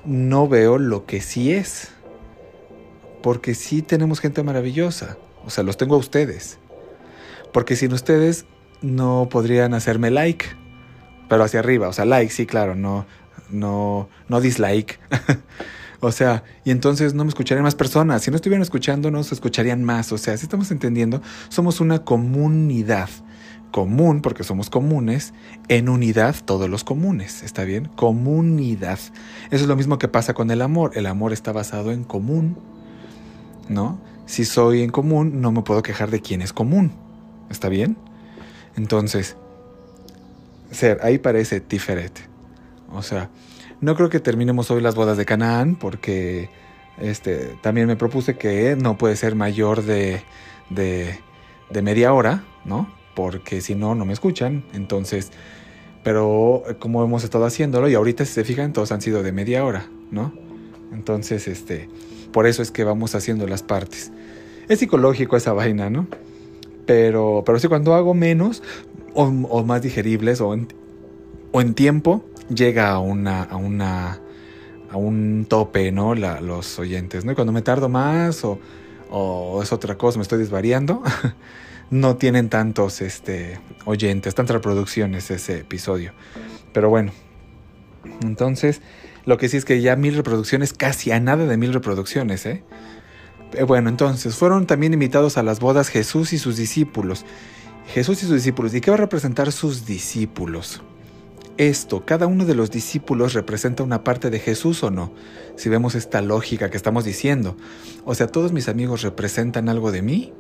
No 0.04 0.48
veo 0.48 0.78
lo 0.78 1.06
que 1.06 1.22
sí 1.22 1.54
es. 1.54 1.90
Porque 3.22 3.54
sí 3.54 3.82
tenemos 3.82 4.20
gente 4.20 4.44
maravillosa. 4.44 5.18
O 5.46 5.50
sea, 5.50 5.64
los 5.64 5.78
tengo 5.78 5.96
a 5.96 6.00
ustedes. 6.00 6.58
Porque 7.52 7.76
sin 7.76 7.94
ustedes 7.94 8.46
no 8.82 9.28
podrían 9.30 9.74
hacerme 9.74 10.10
like. 10.10 10.46
Pero 11.28 11.44
hacia 11.44 11.60
arriba. 11.60 11.90
O 11.90 11.94
sea, 11.94 12.06
like, 12.06 12.32
sí, 12.32 12.46
claro, 12.46 12.76
no, 12.76 13.06
no, 13.50 14.10
no 14.28 14.42
dislike. 14.42 15.00
O 16.02 16.12
sea, 16.12 16.44
y 16.64 16.72
entonces 16.72 17.14
no 17.14 17.26
me 17.26 17.30
escucharían 17.30 17.64
más 17.64 17.76
personas. 17.76 18.22
Si 18.22 18.32
no 18.32 18.36
estuvieran 18.36 18.62
escuchando, 18.62 19.12
no 19.12 19.24
se 19.24 19.36
escucharían 19.36 19.84
más. 19.84 20.12
O 20.12 20.18
sea, 20.18 20.38
si 20.38 20.44
estamos 20.44 20.72
entendiendo, 20.72 21.22
somos 21.50 21.82
una 21.82 22.00
comunidad. 22.00 23.10
Común, 23.72 24.22
porque 24.22 24.44
somos 24.44 24.72
comunes, 24.72 25.32
en 25.68 25.90
unidad 25.90 26.36
todos 26.44 26.68
los 26.68 26.84
comunes, 26.84 27.44
¿está 27.44 27.66
bien? 27.66 27.86
Comunidad. 27.96 28.98
Eso 29.52 29.64
es 29.64 29.68
lo 29.68 29.76
mismo 29.76 30.00
que 30.00 30.08
pasa 30.08 30.34
con 30.34 30.50
el 30.50 30.64
amor. 30.64 30.94
El 30.96 31.06
amor 31.06 31.34
está 31.34 31.52
basado 31.52 31.92
en 31.92 32.04
común, 32.04 32.58
¿no? 33.68 34.02
Si 34.26 34.44
soy 34.44 34.82
en 34.82 34.90
común, 34.90 35.40
no 35.42 35.52
me 35.52 35.62
puedo 35.62 35.84
quejar 35.84 36.10
de 36.10 36.20
quién 36.20 36.42
es 36.42 36.52
común, 36.52 36.94
¿está 37.52 37.70
bien? 37.70 37.96
Entonces, 38.76 39.36
ser, 40.72 41.00
ahí 41.04 41.20
parece 41.20 41.60
diferente. 41.60 42.22
O 42.92 43.04
sea, 43.04 43.30
no 43.82 43.96
creo 43.96 44.10
que 44.10 44.20
terminemos 44.20 44.72
hoy 44.72 44.82
las 44.82 44.96
bodas 44.96 45.18
de 45.18 45.26
Canaán 45.26 45.76
porque 45.76 46.50
este, 47.00 47.56
también 47.62 47.88
me 47.88 47.96
propuse 47.96 48.38
que 48.38 48.76
no 48.76 48.98
puede 48.98 49.16
ser 49.16 49.36
mayor 49.36 49.84
de, 49.84 50.22
de, 50.70 51.82
media 51.82 52.14
hora, 52.14 52.44
¿no? 52.66 52.90
Porque 53.16 53.62
si 53.62 53.76
no, 53.76 53.96
no 53.96 54.06
me 54.06 54.14
escuchan. 54.14 54.64
Entonces, 54.74 55.32
pero 56.04 56.64
como 56.80 57.04
hemos 57.04 57.24
estado 57.24 57.46
haciéndolo 57.46 57.88
y 57.90 57.96
ahorita 57.96 58.26
si 58.26 58.34
se 58.34 58.44
fijan, 58.44 58.74
todos 58.74 58.92
han 58.92 59.02
sido 59.02 59.24
de 59.24 59.32
media 59.32 59.64
hora, 59.64 59.88
¿no? 60.12 60.34
Entonces, 60.92 61.48
este, 61.48 61.90
por 62.34 62.48
eso 62.48 62.62
es 62.62 62.72
que 62.72 62.84
vamos 62.84 63.16
haciendo 63.16 63.48
las 63.48 63.64
partes. 63.64 64.12
Es 64.68 64.80
psicológico 64.80 65.38
esa 65.38 65.54
vaina, 65.54 65.90
¿no? 65.90 66.08
Pero, 66.86 67.44
pero 67.46 67.60
sí, 67.60 67.68
cuando 67.68 67.94
hago 67.94 68.14
menos 68.14 68.62
o, 69.14 69.32
más 69.64 69.82
digeribles 69.82 70.42
o 70.42 70.56
o 71.52 71.62
en 71.62 71.74
tiempo, 71.74 72.24
llega 72.54 72.92
a 72.92 73.00
una, 73.00 73.44
a 73.44 73.56
una, 73.56 74.20
a 74.90 74.98
un 74.98 75.46
tope, 75.48 75.92
¿no? 75.92 76.16
Los 76.16 76.80
oyentes, 76.80 77.26
¿no? 77.26 77.32
Y 77.32 77.36
cuando 77.36 77.54
me 77.54 77.62
tardo 77.62 77.90
más 77.90 78.44
o, 78.44 78.60
o 79.10 79.62
es 79.64 79.72
otra 79.72 79.98
cosa, 79.98 80.18
me 80.18 80.24
estoy 80.24 80.40
desvariando, 80.40 81.02
no 81.90 82.18
tienen 82.18 82.50
tantos 82.50 83.02
este, 83.02 83.60
oyentes, 83.86 84.36
tantas 84.36 84.56
reproducciones 84.56 85.32
ese 85.32 85.60
episodio. 85.60 86.14
Pero 86.74 86.90
bueno, 86.90 87.12
entonces, 88.22 88.82
lo 89.26 89.38
que 89.38 89.50
sí 89.50 89.58
es 89.58 89.66
que 89.66 89.82
ya 89.82 89.96
mil 89.96 90.16
reproducciones, 90.16 90.74
casi 90.74 91.12
a 91.12 91.20
nada 91.20 91.46
de 91.46 91.58
mil 91.58 91.74
reproducciones, 91.74 92.46
¿eh? 92.46 92.64
eh 93.54 93.64
bueno, 93.64 93.90
entonces, 93.90 94.36
fueron 94.36 94.68
también 94.68 94.94
invitados 94.94 95.38
a 95.38 95.44
las 95.44 95.60
bodas 95.60 95.90
Jesús 95.90 96.34
y 96.34 96.38
sus 96.38 96.58
discípulos. 96.58 97.26
Jesús 97.88 98.22
y 98.22 98.28
sus 98.28 98.36
discípulos. 98.36 98.74
¿Y 98.76 98.82
qué 98.82 98.92
va 98.92 98.98
a 98.98 99.00
representar 99.00 99.52
sus 99.52 99.86
discípulos? 99.86 100.84
Esto, 101.60 102.06
cada 102.06 102.26
uno 102.26 102.46
de 102.46 102.56
los 102.56 102.72
discípulos 102.72 103.34
representa 103.34 103.84
una 103.84 104.06
parte 104.06 104.30
de 104.30 104.40
Jesús 104.40 104.82
o 104.82 104.92
no, 104.92 105.12
si 105.58 105.68
vemos 105.68 105.94
esta 105.94 106.22
lógica 106.22 106.70
que 106.70 106.78
estamos 106.78 107.04
diciendo. 107.04 107.58
O 108.06 108.16
sea, 108.16 108.28
todos 108.28 108.54
mis 108.54 108.70
amigos 108.70 109.02
representan 109.02 109.68
algo 109.68 109.92
de 109.92 110.02
mí, 110.02 110.32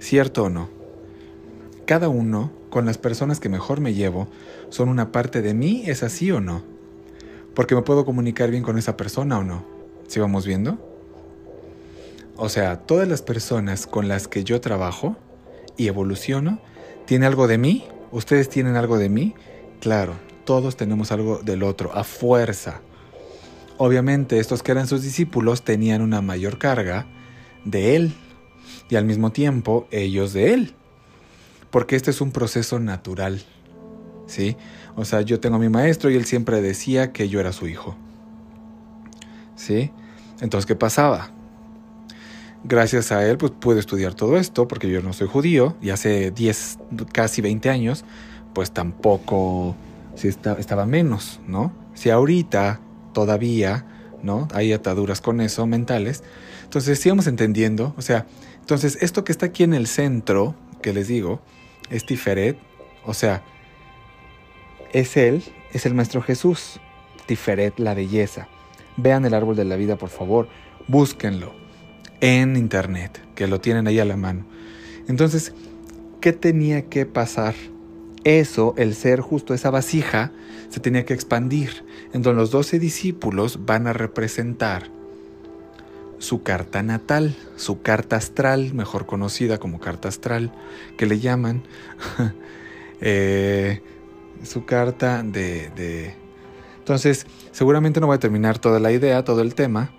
¿cierto 0.00 0.42
o 0.42 0.50
no? 0.50 0.70
Cada 1.86 2.08
uno, 2.08 2.50
con 2.68 2.84
las 2.84 2.98
personas 2.98 3.38
que 3.38 3.48
mejor 3.48 3.78
me 3.78 3.94
llevo, 3.94 4.26
son 4.70 4.88
una 4.88 5.12
parte 5.12 5.40
de 5.40 5.54
mí, 5.54 5.84
¿es 5.86 6.02
así 6.02 6.32
o 6.32 6.40
no? 6.40 6.64
Porque 7.54 7.76
me 7.76 7.82
puedo 7.82 8.04
comunicar 8.04 8.50
bien 8.50 8.64
con 8.64 8.78
esa 8.78 8.96
persona 8.96 9.38
o 9.38 9.44
no. 9.44 9.64
¿Sí 10.08 10.18
vamos 10.18 10.44
viendo? 10.44 10.84
O 12.36 12.48
sea, 12.48 12.80
todas 12.80 13.06
las 13.06 13.22
personas 13.22 13.86
con 13.86 14.08
las 14.08 14.26
que 14.26 14.42
yo 14.42 14.60
trabajo 14.60 15.16
y 15.76 15.86
evoluciono, 15.86 16.58
¿tienen 17.06 17.28
algo 17.28 17.46
de 17.46 17.58
mí? 17.58 17.84
¿Ustedes 18.10 18.48
tienen 18.48 18.74
algo 18.74 18.98
de 18.98 19.08
mí? 19.08 19.36
Claro, 19.82 20.14
todos 20.44 20.76
tenemos 20.76 21.10
algo 21.10 21.40
del 21.42 21.64
otro, 21.64 21.92
a 21.92 22.04
fuerza. 22.04 22.82
Obviamente 23.78 24.38
estos 24.38 24.62
que 24.62 24.70
eran 24.70 24.86
sus 24.86 25.02
discípulos 25.02 25.62
tenían 25.62 26.02
una 26.02 26.22
mayor 26.22 26.56
carga 26.58 27.06
de 27.64 27.96
Él 27.96 28.14
y 28.88 28.94
al 28.94 29.06
mismo 29.06 29.32
tiempo 29.32 29.88
ellos 29.90 30.32
de 30.34 30.54
Él. 30.54 30.76
Porque 31.72 31.96
este 31.96 32.12
es 32.12 32.20
un 32.20 32.30
proceso 32.30 32.78
natural. 32.78 33.42
¿Sí? 34.28 34.56
O 34.94 35.04
sea, 35.04 35.22
yo 35.22 35.40
tengo 35.40 35.56
a 35.56 35.58
mi 35.58 35.68
maestro 35.68 36.10
y 36.10 36.14
él 36.14 36.26
siempre 36.26 36.62
decía 36.62 37.12
que 37.12 37.28
yo 37.28 37.40
era 37.40 37.52
su 37.52 37.66
hijo. 37.66 37.96
¿Sí? 39.56 39.90
Entonces, 40.40 40.64
¿qué 40.64 40.76
pasaba? 40.76 41.32
Gracias 42.62 43.10
a 43.10 43.26
él, 43.28 43.36
pues 43.36 43.50
pude 43.50 43.80
estudiar 43.80 44.14
todo 44.14 44.36
esto, 44.36 44.68
porque 44.68 44.88
yo 44.88 45.02
no 45.02 45.12
soy 45.12 45.26
judío, 45.26 45.76
y 45.82 45.90
hace 45.90 46.30
10, 46.30 46.78
casi 47.12 47.42
20 47.42 47.68
años, 47.68 48.04
pues 48.54 48.72
tampoco 48.72 49.74
si 50.14 50.28
estaba 50.28 50.86
menos, 50.86 51.40
¿no? 51.46 51.72
Si 51.94 52.10
ahorita 52.10 52.80
todavía, 53.12 53.86
¿no? 54.22 54.48
Hay 54.52 54.72
ataduras 54.72 55.20
con 55.20 55.40
eso 55.40 55.66
mentales. 55.66 56.22
Entonces, 56.64 56.98
sigamos 56.98 57.26
entendiendo, 57.26 57.94
o 57.96 58.02
sea, 58.02 58.26
entonces 58.60 58.98
esto 59.00 59.24
que 59.24 59.32
está 59.32 59.46
aquí 59.46 59.62
en 59.62 59.74
el 59.74 59.86
centro, 59.86 60.54
que 60.80 60.92
les 60.92 61.08
digo, 61.08 61.40
es 61.90 62.06
Tiferet, 62.06 62.58
o 63.04 63.14
sea, 63.14 63.42
es 64.92 65.16
Él, 65.16 65.42
es 65.72 65.86
el 65.86 65.94
Maestro 65.94 66.22
Jesús, 66.22 66.80
Tiferet, 67.26 67.78
la 67.78 67.94
belleza. 67.94 68.48
Vean 68.96 69.24
el 69.24 69.34
árbol 69.34 69.56
de 69.56 69.64
la 69.64 69.76
vida, 69.76 69.96
por 69.96 70.10
favor, 70.10 70.48
búsquenlo 70.88 71.54
en 72.20 72.56
internet, 72.56 73.20
que 73.34 73.46
lo 73.46 73.60
tienen 73.60 73.86
ahí 73.86 73.98
a 73.98 74.04
la 74.04 74.16
mano. 74.16 74.46
Entonces, 75.08 75.54
¿qué 76.20 76.32
tenía 76.32 76.88
que 76.88 77.04
pasar? 77.04 77.54
Eso, 78.24 78.74
el 78.76 78.94
ser 78.94 79.20
justo 79.20 79.54
esa 79.54 79.70
vasija, 79.70 80.32
se 80.68 80.80
tenía 80.80 81.04
que 81.04 81.14
expandir. 81.14 81.84
Entonces 82.12 82.36
los 82.36 82.50
doce 82.50 82.78
discípulos 82.78 83.64
van 83.64 83.86
a 83.86 83.92
representar 83.92 84.90
su 86.18 86.42
carta 86.42 86.82
natal, 86.82 87.34
su 87.56 87.82
carta 87.82 88.16
astral, 88.16 88.74
mejor 88.74 89.06
conocida 89.06 89.58
como 89.58 89.80
carta 89.80 90.08
astral, 90.08 90.52
que 90.96 91.06
le 91.06 91.18
llaman, 91.18 91.64
eh, 93.00 93.82
su 94.44 94.64
carta 94.64 95.22
de, 95.22 95.70
de... 95.70 96.14
Entonces, 96.78 97.26
seguramente 97.50 98.00
no 98.00 98.06
voy 98.06 98.16
a 98.16 98.20
terminar 98.20 98.58
toda 98.58 98.78
la 98.78 98.92
idea, 98.92 99.24
todo 99.24 99.40
el 99.40 99.54
tema, 99.54 99.92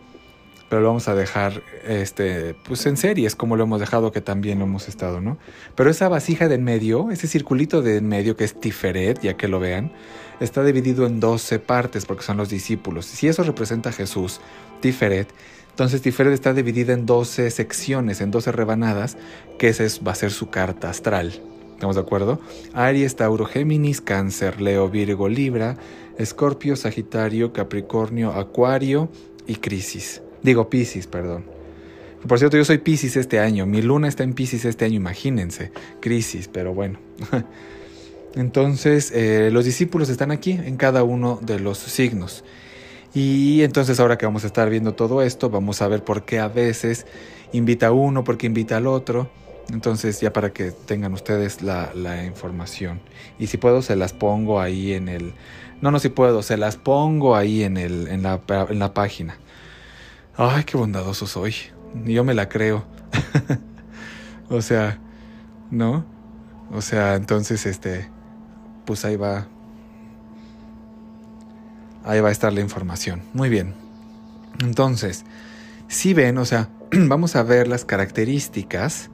pero 0.74 0.82
lo 0.82 0.88
vamos 0.88 1.08
a 1.08 1.14
dejar 1.14 1.62
este, 1.88 2.56
pues 2.66 2.84
en 2.88 2.98
series, 2.98 3.36
como 3.36 3.56
lo 3.56 3.66
hemos 3.66 3.80
dejado 3.80 4.12
que 4.12 4.22
también 4.22 4.58
lo 4.58 4.66
hemos 4.66 4.88
estado, 4.88 5.22
¿no? 5.22 5.38
Pero 5.76 5.92
esa 5.92 6.10
vasija 6.10 6.48
de 6.48 6.56
en 6.56 6.64
medio, 6.64 7.12
ese 7.12 7.28
circulito 7.28 7.84
de 7.84 7.98
en 7.98 8.08
medio 8.08 8.36
que 8.36 8.44
es 8.44 8.60
Tiferet, 8.60 9.22
ya 9.22 9.38
que 9.38 9.48
lo 9.48 9.60
vean, 9.60 9.92
está 10.40 10.64
dividido 10.64 11.06
en 11.06 11.20
12 11.20 11.60
partes 11.60 12.08
porque 12.08 12.24
son 12.24 12.38
los 12.38 12.50
discípulos. 12.50 13.06
Si 13.06 13.28
eso 13.28 13.44
representa 13.44 13.90
a 13.90 13.94
Jesús, 13.94 14.42
Tiferet, 14.82 15.28
entonces 15.70 16.02
Tiferet 16.02 16.34
está 16.34 16.56
dividida 16.56 16.94
en 16.94 17.06
12 17.06 17.52
secciones, 17.52 18.20
en 18.20 18.32
12 18.32 18.52
rebanadas, 18.52 19.16
que 19.60 19.68
esa 19.68 19.84
va 20.04 20.14
a 20.14 20.16
ser 20.16 20.32
su 20.32 20.50
carta 20.50 20.90
astral. 20.90 21.40
¿Estamos 21.74 21.98
de 21.98 22.02
acuerdo? 22.02 22.42
Aries, 22.74 23.16
Tauro, 23.16 23.46
Géminis, 23.46 24.02
Cáncer, 24.02 24.60
Leo, 24.60 24.90
Virgo, 24.90 25.30
Libra, 25.30 25.78
Escorpio, 26.18 26.76
Sagitario, 26.76 27.54
Capricornio, 27.54 28.32
Acuario 28.32 29.12
y 29.46 29.58
Crisis. 29.58 30.24
Digo 30.44 30.70
Pisces, 30.70 31.08
perdón. 31.08 31.46
Por 32.28 32.40
cierto, 32.40 32.56
yo 32.56 32.64
soy 32.64 32.78
Pisces 32.78 33.18
este 33.18 33.40
año. 33.40 33.66
Mi 33.66 33.82
luna 33.82 34.08
está 34.08 34.24
en 34.24 34.34
Pisces 34.34 34.66
este 34.66 34.86
año, 34.86 34.96
imagínense. 34.96 35.72
Crisis, 36.00 36.50
pero 36.52 36.74
bueno. 36.74 37.00
Entonces, 38.36 39.12
eh, 39.14 39.50
los 39.52 39.66
discípulos 39.66 40.10
están 40.10 40.32
aquí 40.32 40.52
en 40.52 40.78
cada 40.78 41.04
uno 41.04 41.40
de 41.42 41.60
los 41.60 41.78
signos. 41.78 42.44
Y 43.14 43.62
entonces 43.62 44.00
ahora 44.00 44.18
que 44.18 44.26
vamos 44.26 44.44
a 44.44 44.48
estar 44.48 44.72
viendo 44.72 44.96
todo 44.96 45.22
esto, 45.22 45.52
vamos 45.52 45.84
a 45.84 45.88
ver 45.88 46.04
por 46.04 46.26
qué 46.26 46.40
a 46.40 46.48
veces 46.48 47.06
invita 47.52 47.88
a 47.88 47.92
uno, 47.92 48.24
por 48.24 48.38
qué 48.40 48.48
invita 48.48 48.78
al 48.78 48.88
otro. 48.88 49.30
Entonces 49.72 50.20
ya 50.20 50.34
para 50.34 50.52
que 50.52 50.72
tengan 50.72 51.14
ustedes 51.14 51.62
la, 51.62 51.92
la, 51.94 52.26
información. 52.26 53.02
Y 53.38 53.48
si 53.48 53.58
puedo, 53.58 53.84
se 53.84 53.96
las 53.96 54.14
pongo 54.14 54.60
ahí 54.60 54.94
en 54.94 55.10
el... 55.10 55.34
No, 55.80 55.92
no, 55.92 56.00
si 56.00 56.10
puedo, 56.10 56.42
se 56.42 56.58
las 56.58 56.76
pongo 56.76 57.36
ahí 57.36 57.64
en, 57.64 57.78
el, 57.78 58.08
en, 58.08 58.24
la, 58.24 58.42
en 58.70 58.80
la 58.80 58.94
página. 58.96 59.38
Ay, 60.36 60.64
qué 60.64 60.78
bondadoso 60.78 61.28
soy. 61.28 61.54
Yo 62.06 62.24
me 62.24 62.34
la 62.34 62.50
creo. 62.50 62.86
o 64.50 64.62
sea, 64.62 65.00
¿no? 65.70 66.06
O 66.72 66.82
sea, 66.82 67.16
entonces, 67.16 67.68
este, 67.68 68.10
pues 68.86 69.06
ahí 69.06 69.16
va. 69.16 69.48
Ahí 72.04 72.20
va 72.20 72.30
a 72.30 72.32
estar 72.32 72.52
la 72.52 72.62
información. 72.62 73.22
Muy 73.34 73.50
bien. 73.50 73.76
Entonces, 74.60 75.24
si 75.88 76.16
ven, 76.16 76.40
o 76.40 76.46
sea, 76.46 76.70
vamos 76.92 77.36
a 77.36 77.44
ver 77.44 77.68
las 77.68 77.86
características 77.86 79.12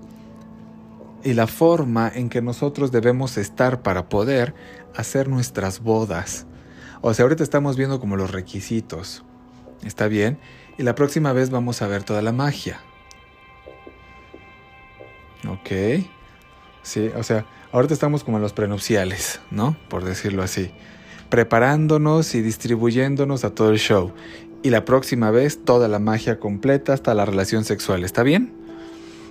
y 1.23 1.33
la 1.33 1.47
forma 1.47 2.09
en 2.13 2.29
que 2.29 2.41
nosotros 2.41 2.93
debemos 2.93 3.38
estar 3.38 3.81
para 3.81 4.07
poder 4.07 4.55
hacer 4.95 5.27
nuestras 5.27 5.81
bodas. 5.81 6.45
O 7.01 7.13
sea, 7.13 7.23
ahorita 7.23 7.43
estamos 7.43 7.75
viendo 7.75 7.99
como 7.99 8.15
los 8.15 8.31
requisitos. 8.31 9.25
¿Está 9.83 10.07
bien? 10.07 10.39
Y 10.79 10.83
la 10.83 10.95
próxima 10.95 11.33
vez 11.33 11.50
vamos 11.50 11.81
a 11.81 11.88
ver 11.88 12.03
toda 12.03 12.21
la 12.21 12.31
magia. 12.31 12.79
Ok. 15.45 16.05
Sí, 16.83 17.12
o 17.17 17.21
sea, 17.21 17.45
ahorita 17.74 17.93
estamos 17.93 18.24
como 18.24 18.38
en 18.38 18.43
los 18.43 18.53
prenupciales, 18.53 19.41
¿no? 19.51 19.75
Por 19.89 20.05
decirlo 20.05 20.41
así. 20.41 20.71
Preparándonos 21.27 22.33
y 22.33 22.41
distribuyéndonos 22.41 23.43
a 23.43 23.53
todo 23.53 23.71
el 23.71 23.77
show. 23.77 24.13
Y 24.63 24.69
la 24.69 24.86
próxima 24.86 25.31
vez 25.31 25.65
toda 25.65 25.89
la 25.89 26.00
magia 26.00 26.39
completa 26.39 26.93
hasta 26.93 27.13
la 27.13 27.25
relación 27.25 27.65
sexual. 27.65 28.05
¿Está 28.05 28.24
bien? 28.24 28.53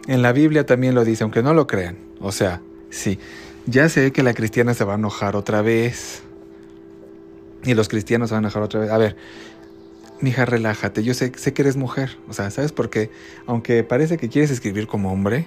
En 0.06 0.20
la 0.20 0.32
Biblia 0.32 0.66
también 0.66 0.94
lo 0.94 1.02
dice, 1.02 1.22
aunque 1.22 1.42
no 1.42 1.54
lo 1.54 1.66
crean. 1.66 1.96
O 2.20 2.30
sea, 2.30 2.60
sí. 2.90 3.18
Ya 3.64 3.88
sé 3.88 4.12
que 4.12 4.22
la 4.22 4.34
cristiana 4.34 4.74
se 4.74 4.84
va 4.84 4.92
a 4.92 4.98
enojar 4.98 5.34
otra 5.34 5.62
vez. 5.62 6.22
Y 7.64 7.72
los 7.72 7.88
cristianos 7.88 8.28
se 8.28 8.34
van 8.34 8.44
a 8.44 8.48
enojar 8.48 8.62
otra 8.62 8.80
vez. 8.80 8.90
A 8.90 8.98
ver, 8.98 9.16
mija, 10.20 10.44
relájate, 10.44 11.02
yo 11.02 11.14
sé, 11.14 11.32
sé 11.36 11.52
que 11.52 11.62
eres 11.62 11.76
mujer, 11.76 12.18
o 12.28 12.32
sea, 12.32 12.50
¿sabes 12.50 12.72
por 12.72 12.90
qué? 12.90 13.10
Aunque 13.46 13.84
parece 13.84 14.16
que 14.16 14.28
quieres 14.28 14.50
escribir 14.50 14.86
como 14.86 15.12
hombre, 15.12 15.46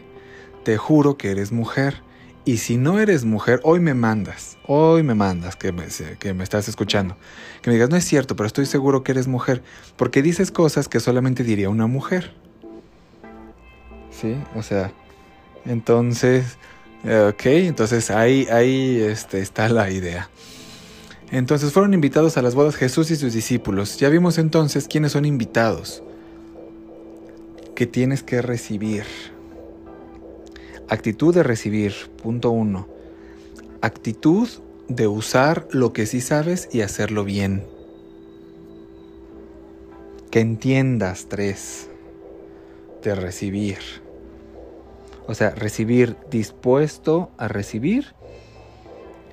te 0.63 0.77
juro 0.77 1.17
que 1.17 1.31
eres 1.31 1.51
mujer. 1.51 2.01
Y 2.43 2.57
si 2.57 2.77
no 2.77 2.99
eres 2.99 3.23
mujer, 3.23 3.59
hoy 3.63 3.79
me 3.79 3.93
mandas, 3.93 4.57
hoy 4.65 5.03
me 5.03 5.13
mandas 5.13 5.55
que 5.55 5.71
me, 5.71 5.85
que 6.17 6.33
me 6.33 6.43
estás 6.43 6.67
escuchando. 6.67 7.15
Que 7.61 7.69
me 7.69 7.75
digas, 7.75 7.91
no 7.91 7.97
es 7.97 8.05
cierto, 8.05 8.35
pero 8.35 8.47
estoy 8.47 8.65
seguro 8.65 9.03
que 9.03 9.11
eres 9.11 9.27
mujer. 9.27 9.61
Porque 9.95 10.23
dices 10.23 10.49
cosas 10.49 10.87
que 10.87 10.99
solamente 10.99 11.43
diría 11.43 11.69
una 11.69 11.85
mujer. 11.85 12.33
¿Sí? 14.09 14.35
O 14.55 14.63
sea, 14.63 14.91
entonces, 15.65 16.57
ok, 17.03 17.45
entonces 17.45 18.09
ahí, 18.09 18.47
ahí 18.51 18.99
este, 19.01 19.39
está 19.41 19.69
la 19.69 19.91
idea. 19.91 20.27
Entonces 21.31 21.71
fueron 21.71 21.93
invitados 21.93 22.37
a 22.37 22.41
las 22.41 22.55
bodas 22.55 22.75
Jesús 22.75 23.09
y 23.09 23.15
sus 23.15 23.33
discípulos. 23.33 23.97
Ya 23.97 24.09
vimos 24.09 24.37
entonces 24.37 24.87
quiénes 24.89 25.13
son 25.13 25.23
invitados. 25.23 26.03
Que 27.73 27.87
tienes 27.87 28.21
que 28.21 28.41
recibir. 28.41 29.05
Actitud 30.89 31.33
de 31.33 31.43
recibir, 31.43 31.93
punto 32.21 32.51
uno. 32.51 32.89
Actitud 33.79 34.49
de 34.89 35.07
usar 35.07 35.67
lo 35.71 35.93
que 35.93 36.05
sí 36.05 36.19
sabes 36.19 36.67
y 36.73 36.81
hacerlo 36.81 37.23
bien. 37.23 37.63
Que 40.31 40.41
entiendas, 40.41 41.27
tres, 41.29 41.87
de 43.03 43.15
recibir. 43.15 43.79
O 45.27 45.33
sea, 45.33 45.51
recibir 45.51 46.17
dispuesto 46.29 47.31
a 47.37 47.47
recibir 47.47 48.13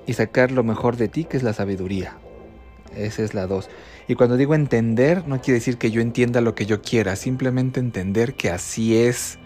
y 0.09 0.13
sacar 0.13 0.49
lo 0.49 0.63
mejor 0.63 0.97
de 0.97 1.07
ti, 1.07 1.25
que 1.25 1.37
es 1.37 1.43
la 1.43 1.53
sabiduría. 1.53 2.17
Esa 2.95 3.21
es 3.21 3.35
la 3.35 3.45
dos. 3.45 3.69
Y 4.07 4.15
cuando 4.15 4.37
digo 4.37 4.55
entender, 4.55 5.27
no 5.27 5.39
quiere 5.39 5.59
decir 5.59 5.77
que 5.77 5.91
yo 5.91 6.01
entienda 6.01 6.41
lo 6.41 6.55
que 6.55 6.65
yo 6.65 6.81
quiera, 6.81 7.15
simplemente 7.15 7.79
entender 7.79 8.33
que 8.33 8.49
así 8.49 8.97
es, 8.97 9.37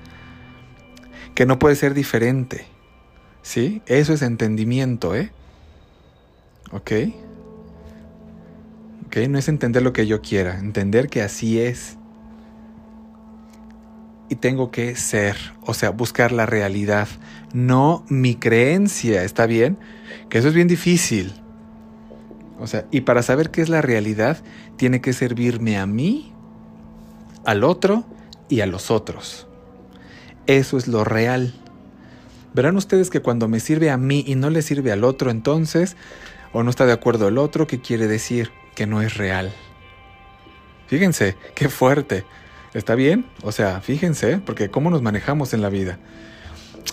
que 1.36 1.46
no 1.46 1.60
puede 1.60 1.76
ser 1.76 1.94
diferente. 1.94 2.66
¿Sí? 3.42 3.82
Eso 3.88 4.14
es 4.14 4.22
entendimiento, 4.22 5.14
¿eh? 5.16 5.34
¿Ok? 6.72 6.92
¿Ok? 9.08 9.18
No 9.28 9.38
es 9.38 9.50
entender 9.50 9.84
lo 9.84 9.92
que 9.92 10.08
yo 10.08 10.22
quiera, 10.22 10.60
entender 10.60 11.10
que 11.10 11.22
así 11.22 11.60
es. 11.60 11.98
Y 14.30 14.36
tengo 14.36 14.72
que 14.72 14.96
ser, 14.96 15.38
o 15.62 15.74
sea, 15.74 15.92
buscar 15.92 16.32
la 16.32 16.46
realidad, 16.46 17.08
no 17.54 18.06
mi 18.10 18.36
creencia, 18.36 19.24
¿está 19.24 19.46
bien? 19.46 19.78
Que 20.30 20.40
eso 20.40 20.48
es 20.48 20.54
bien 20.54 20.68
difícil. 20.68 21.34
O 22.60 22.68
sea, 22.68 22.86
y 22.92 23.02
para 23.02 23.24
saber 23.24 23.52
qué 23.52 23.62
es 23.62 23.70
la 23.70 23.82
realidad, 23.82 24.38
tiene 24.78 25.02
que 25.02 25.14
servirme 25.14 25.78
a 25.78 25.86
mí, 25.86 26.34
al 27.46 27.64
otro 27.64 28.06
y 28.50 28.62
a 28.62 28.66
los 28.66 28.92
otros. 28.92 29.48
Eso 30.48 30.78
es 30.78 30.88
lo 30.88 31.04
real. 31.04 31.54
Verán 32.54 32.78
ustedes 32.78 33.10
que 33.10 33.22
cuando 33.22 33.48
me 33.48 33.60
sirve 33.60 33.90
a 33.90 33.98
mí 33.98 34.24
y 34.28 34.36
no 34.36 34.50
le 34.50 34.62
sirve 34.62 34.92
al 34.92 35.04
otro, 35.04 35.32
entonces, 35.32 35.96
o 36.52 36.64
no 36.64 36.70
está 36.70 36.86
de 36.86 36.94
acuerdo 36.94 37.28
el 37.28 37.38
otro, 37.38 37.68
¿qué 37.68 37.82
quiere 37.82 38.08
decir? 38.08 38.52
Que 38.76 38.86
no 38.86 39.02
es 39.02 39.18
real. 39.18 39.52
Fíjense, 40.88 41.36
qué 41.56 41.70
fuerte. 41.70 42.26
¿Está 42.74 42.96
bien? 42.96 43.26
O 43.44 43.52
sea, 43.52 43.82
fíjense, 43.82 44.40
porque 44.40 44.70
cómo 44.70 44.90
nos 44.90 45.02
manejamos 45.02 45.54
en 45.54 45.62
la 45.62 45.70
vida. 45.70 46.00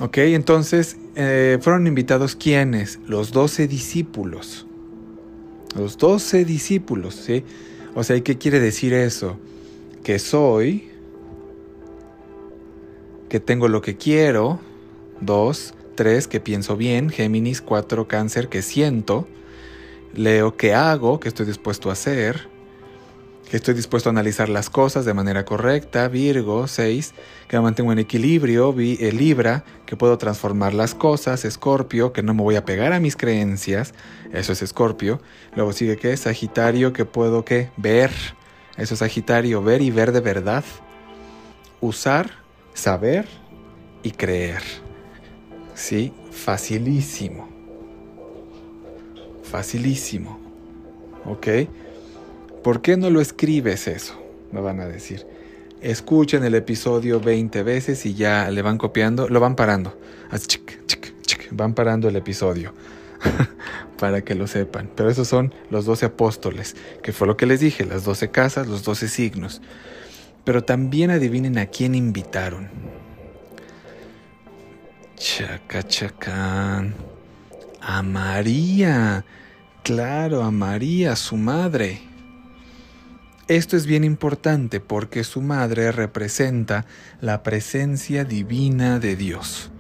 Ok, 0.00 0.18
entonces, 0.18 0.96
eh, 1.16 1.58
fueron 1.60 1.87
invitados 1.87 2.37
quiénes? 2.37 3.00
Los 3.06 3.32
doce 3.32 3.66
discípulos. 3.66 4.66
Los 5.76 5.99
doce 5.99 6.44
discípulos, 6.44 7.14
¿sí? 7.14 7.44
O 7.94 8.04
sea, 8.04 8.20
qué 8.22 8.37
quiere 8.38 8.60
decir 8.60 8.92
eso? 8.92 9.38
Que 10.02 10.18
soy, 10.18 10.90
que 13.28 13.40
tengo 13.40 13.68
lo 13.68 13.80
que 13.80 13.96
quiero, 13.96 14.60
dos, 15.20 15.75
tres, 15.94 16.26
que 16.26 16.40
pienso 16.40 16.76
bien, 16.76 17.10
Géminis, 17.10 17.62
cuatro, 17.62 18.08
cáncer, 18.08 18.49
que 18.49 18.62
siento, 18.62 19.28
Leo, 20.14 20.56
que 20.56 20.75
hago, 20.75 21.20
que 21.20 21.28
estoy 21.28 21.46
dispuesto 21.46 21.90
a 21.90 21.92
hacer, 21.92 22.49
estoy 23.57 23.75
dispuesto 23.75 24.09
a 24.09 24.12
analizar 24.12 24.49
las 24.49 24.71
cosas 24.71 25.04
de 25.04 25.12
manera 25.12 25.45
correcta, 25.45 26.07
Virgo 26.09 26.69
6, 26.69 27.14
que 27.49 27.57
me 27.57 27.62
mantengo 27.62 27.92
en 27.92 27.99
equilibrio, 27.99 28.75
eh, 28.78 29.12
Libra, 29.12 29.64
que 29.87 29.97
puedo 29.97 30.19
transformar 30.19 30.73
las 30.73 30.95
cosas, 30.95 31.45
Escorpio, 31.45 32.12
que 32.12 32.23
no 32.23 32.33
me 32.33 32.42
voy 32.42 32.57
a 32.57 32.64
pegar 32.64 32.92
a 32.92 33.00
mis 33.00 33.16
creencias, 33.16 33.92
eso 34.33 34.52
es 34.52 34.62
Escorpio, 34.62 35.21
luego 35.57 35.73
sigue 35.73 35.97
que 35.97 36.16
Sagitario, 36.16 36.92
que 36.92 37.04
puedo 37.04 37.45
que 37.45 37.71
ver, 37.76 38.12
eso 38.76 38.95
es 38.95 39.00
Sagitario, 39.00 39.62
ver 39.62 39.83
y 39.83 39.90
ver 39.90 40.12
de 40.12 40.21
verdad, 40.21 40.64
usar, 41.80 42.30
saber 42.73 43.26
y 44.02 44.12
creer. 44.12 44.62
Sí, 45.74 46.12
facilísimo. 46.31 47.48
Facilísimo. 49.42 50.38
¿Ok? 51.24 51.48
¿Por 52.62 52.83
qué 52.83 52.96
no 52.96 53.11
lo 53.11 53.20
escribes 53.20 53.88
eso? 53.88 54.20
Me 54.53 54.61
van 54.61 54.81
a 54.81 54.87
decir. 54.87 55.27
Escuchen 55.81 56.44
el 56.44 56.55
episodio 56.55 57.20
20 57.20 57.62
veces 57.62 58.05
y 58.05 58.14
ya 58.14 58.51
le 58.51 58.61
van 58.61 58.77
copiando, 58.77 59.29
lo 59.29 59.40
van 59.40 59.57
parando. 59.57 59.99
van 61.53 61.75
parando 61.75 62.09
el 62.09 62.16
episodio. 62.16 62.75
para 63.99 64.23
que 64.23 64.35
lo 64.35 64.46
sepan. 64.46 64.90
Pero 64.94 65.11
esos 65.11 65.29
son 65.29 65.55
los 65.70 65.85
12 65.85 66.07
apóstoles, 66.07 66.77
que 67.03 67.12
fue 67.12 67.27
lo 67.27 67.37
que 67.37 67.46
les 67.46 67.61
dije, 67.61 67.85
las 67.85 68.05
12 68.05 68.31
casas, 68.31 68.66
los 68.66 68.83
12 68.83 69.09
signos. 69.09 69.61
Pero 70.44 70.64
también 70.64 71.11
adivinen 71.11 71.59
a 71.59 71.66
quién 71.66 71.94
invitaron. 71.94 72.68
Chacachacán. 75.16 76.94
A 77.81 78.03
María. 78.03 79.25
Claro, 79.83 80.42
a 80.42 80.51
María, 80.51 81.16
su 81.16 81.37
madre. 81.37 82.10
Esto 83.50 83.76
es 83.76 83.84
bien 83.84 84.04
importante 84.04 84.78
porque 84.78 85.24
su 85.24 85.42
madre 85.42 85.90
representa 85.90 86.86
la 87.20 87.42
presencia 87.42 88.24
divina 88.24 89.00
de 89.00 89.16
Dios. 89.16 89.72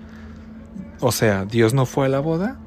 O 0.98 1.12
sea, 1.12 1.44
Dios 1.44 1.72
no 1.72 1.86
fue 1.86 2.06
a 2.06 2.08
la 2.08 2.18
boda, 2.18 2.58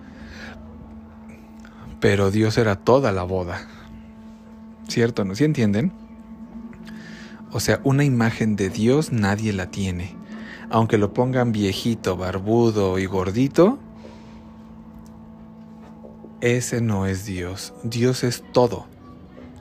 pero 1.99 2.31
Dios 2.31 2.57
era 2.57 2.77
toda 2.77 3.11
la 3.11 3.23
boda. 3.23 3.67
¿Cierto? 4.87 5.25
¿No? 5.25 5.35
¿Sí 5.35 5.43
entienden? 5.43 5.91
O 7.51 7.59
sea, 7.59 7.81
una 7.83 8.05
imagen 8.05 8.55
de 8.55 8.69
Dios 8.69 9.11
nadie 9.11 9.51
la 9.51 9.71
tiene. 9.71 10.15
Aunque 10.69 10.97
lo 10.97 11.13
pongan 11.13 11.51
viejito, 11.51 12.15
barbudo 12.15 12.97
y 12.97 13.07
gordito, 13.07 13.77
ese 16.39 16.79
no 16.79 17.07
es 17.07 17.25
Dios. 17.25 17.73
Dios 17.83 18.23
es 18.23 18.41
todo. 18.53 18.92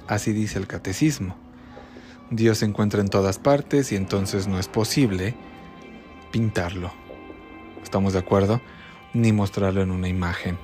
Así 0.07 0.33
dice 0.33 0.59
el 0.59 0.67
catecismo. 0.67 1.37
Dios 2.31 2.59
se 2.59 2.65
encuentra 2.65 3.01
en 3.01 3.09
todas 3.09 3.38
partes 3.38 3.93
y 3.93 3.97
entonces 3.97 4.47
no 4.47 4.59
es 4.59 4.69
posible 4.69 5.35
pintarlo. 6.31 6.93
¿Estamos 7.83 8.15
de 8.15 8.21
acuerdo? 8.21 8.61
Ni 9.12 9.33
mostrarlo 9.33 9.83
en 9.83 9.91
una 9.91 10.09
imagen. 10.09 10.59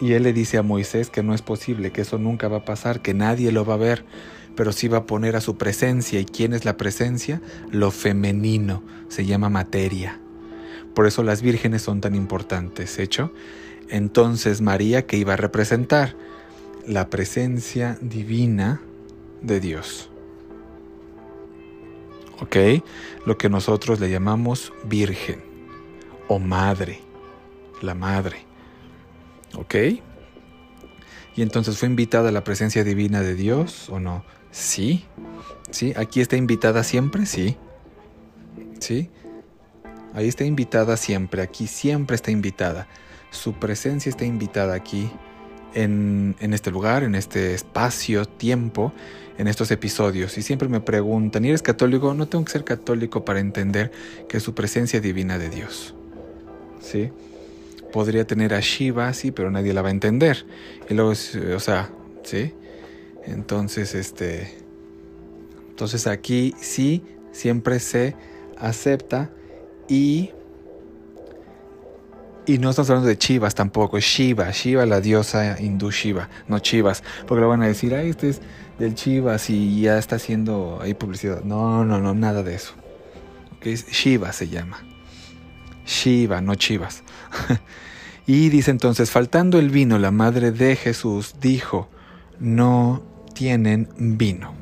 Y 0.00 0.14
él 0.14 0.24
le 0.24 0.32
dice 0.32 0.58
a 0.58 0.62
Moisés 0.62 1.10
que 1.10 1.22
no 1.22 1.34
es 1.34 1.42
posible, 1.42 1.92
que 1.92 2.00
eso 2.00 2.18
nunca 2.18 2.48
va 2.48 2.58
a 2.58 2.64
pasar, 2.64 3.02
que 3.02 3.14
nadie 3.14 3.52
lo 3.52 3.64
va 3.64 3.74
a 3.74 3.76
ver, 3.76 4.04
pero 4.56 4.72
sí 4.72 4.88
va 4.88 4.98
a 4.98 5.06
poner 5.06 5.36
a 5.36 5.40
su 5.40 5.56
presencia. 5.58 6.18
¿Y 6.18 6.24
quién 6.24 6.54
es 6.54 6.64
la 6.64 6.76
presencia? 6.76 7.40
Lo 7.70 7.90
femenino, 7.90 8.82
se 9.08 9.26
llama 9.26 9.48
materia. 9.48 10.18
Por 10.94 11.06
eso 11.06 11.22
las 11.22 11.42
vírgenes 11.42 11.82
son 11.82 12.00
tan 12.00 12.14
importantes, 12.14 12.98
¿hecho? 12.98 13.32
Entonces 13.88 14.60
María, 14.60 15.06
que 15.06 15.18
iba 15.18 15.34
a 15.34 15.36
representar? 15.36 16.16
La 16.86 17.10
presencia 17.10 17.98
divina 18.00 18.80
de 19.40 19.60
Dios. 19.60 20.10
¿Ok? 22.40 22.56
Lo 23.24 23.38
que 23.38 23.48
nosotros 23.48 24.00
le 24.00 24.10
llamamos 24.10 24.72
virgen 24.84 25.42
o 26.28 26.38
madre, 26.38 27.00
la 27.80 27.94
madre. 27.94 28.44
¿Ok? 29.54 29.74
Y 31.34 31.42
entonces 31.42 31.78
fue 31.78 31.88
invitada 31.88 32.28
a 32.28 32.32
la 32.32 32.44
presencia 32.44 32.84
divina 32.84 33.22
de 33.22 33.34
Dios 33.34 33.88
o 33.88 34.00
no? 34.00 34.24
Sí. 34.50 35.04
¿Sí? 35.70 35.94
¿Aquí 35.96 36.20
está 36.20 36.36
invitada 36.36 36.84
siempre? 36.84 37.26
Sí. 37.26 37.56
¿Sí? 38.80 39.08
Ahí 40.14 40.28
está 40.28 40.44
invitada 40.44 40.96
siempre, 40.96 41.40
aquí 41.40 41.66
siempre 41.66 42.16
está 42.16 42.30
invitada. 42.30 42.86
Su 43.30 43.54
presencia 43.54 44.10
está 44.10 44.26
invitada 44.26 44.74
aquí 44.74 45.10
en, 45.74 46.36
este 46.40 46.70
lugar, 46.70 47.02
en 47.02 47.14
este 47.14 47.54
espacio, 47.54 48.24
tiempo, 48.26 48.92
en 49.38 49.48
estos 49.48 49.70
episodios. 49.70 50.36
Y 50.38 50.42
siempre 50.42 50.68
me 50.68 50.80
preguntan, 50.80 51.44
¿y 51.44 51.48
eres 51.48 51.62
católico? 51.62 52.14
No 52.14 52.28
tengo 52.28 52.44
que 52.44 52.52
ser 52.52 52.64
católico 52.64 53.24
para 53.24 53.40
entender 53.40 53.90
que 54.28 54.38
es 54.38 54.42
su 54.42 54.54
presencia 54.54 55.00
divina 55.00 55.38
de 55.38 55.50
Dios. 55.50 55.94
¿Sí? 56.80 57.10
Podría 57.92 58.26
tener 58.26 58.54
a 58.54 58.60
Shiva, 58.60 59.12
sí, 59.12 59.30
pero 59.30 59.50
nadie 59.50 59.72
la 59.72 59.82
va 59.82 59.88
a 59.88 59.92
entender. 59.92 60.46
Y 60.88 60.94
luego, 60.94 61.10
o 61.10 61.60
sea, 61.60 61.90
¿sí? 62.22 62.52
Entonces, 63.24 63.94
este... 63.94 64.58
Entonces 65.70 66.06
aquí 66.06 66.54
sí, 66.60 67.02
siempre 67.32 67.80
se 67.80 68.14
acepta 68.58 69.30
y 69.88 70.30
y 72.46 72.58
no 72.58 72.70
estamos 72.70 72.90
hablando 72.90 73.08
de 73.08 73.18
Chivas 73.18 73.54
tampoco, 73.54 73.98
Shiva, 74.00 74.50
Shiva 74.50 74.84
la 74.86 75.00
diosa 75.00 75.60
hindú 75.60 75.90
Shiva, 75.90 76.28
no 76.48 76.58
Chivas, 76.58 77.02
porque 77.26 77.40
lo 77.40 77.48
van 77.48 77.62
a 77.62 77.66
decir, 77.66 77.94
ay, 77.94 78.10
este 78.10 78.30
es 78.30 78.40
del 78.78 78.94
Chivas 78.94 79.48
y 79.48 79.82
ya 79.82 79.98
está 79.98 80.16
haciendo 80.16 80.80
ahí 80.82 80.94
publicidad. 80.94 81.44
No, 81.44 81.84
no, 81.84 82.00
no, 82.00 82.14
nada 82.14 82.42
de 82.42 82.54
eso. 82.54 82.72
Okay, 83.56 83.76
Shiva 83.76 84.32
se 84.32 84.48
llama. 84.48 84.78
Shiva, 85.86 86.40
no 86.40 86.54
Chivas. 86.56 87.04
y 88.26 88.48
dice 88.48 88.70
entonces, 88.72 89.10
faltando 89.10 89.58
el 89.58 89.70
vino, 89.70 89.98
la 89.98 90.10
madre 90.10 90.50
de 90.50 90.74
Jesús 90.74 91.36
dijo, 91.40 91.88
no 92.40 93.02
tienen 93.34 93.88
vino. 93.96 94.52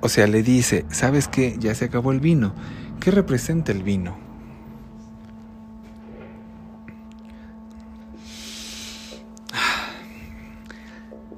O 0.00 0.10
sea, 0.10 0.26
le 0.26 0.42
dice, 0.42 0.84
¿sabes 0.90 1.28
qué? 1.28 1.56
Ya 1.58 1.74
se 1.74 1.86
acabó 1.86 2.12
el 2.12 2.20
vino. 2.20 2.54
¿Qué 3.00 3.10
representa 3.10 3.72
el 3.72 3.82
vino? 3.82 4.23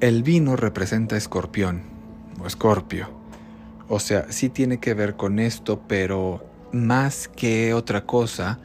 El 0.01 0.23
vino 0.23 0.57
representa 0.57 1.17
escorpión 1.17 1.83
o 2.39 2.47
escorpio. 2.47 3.09
O 3.89 3.99
sea, 3.99 4.31
sí 4.31 4.51
tiene 4.51 4.79
que 4.79 4.93
ver 4.93 5.17
con 5.17 5.39
esto, 5.39 5.81
pero 5.89 6.45
más 6.73 7.29
que 7.29 7.73
otra 7.73 8.05
cosa, 8.05 8.59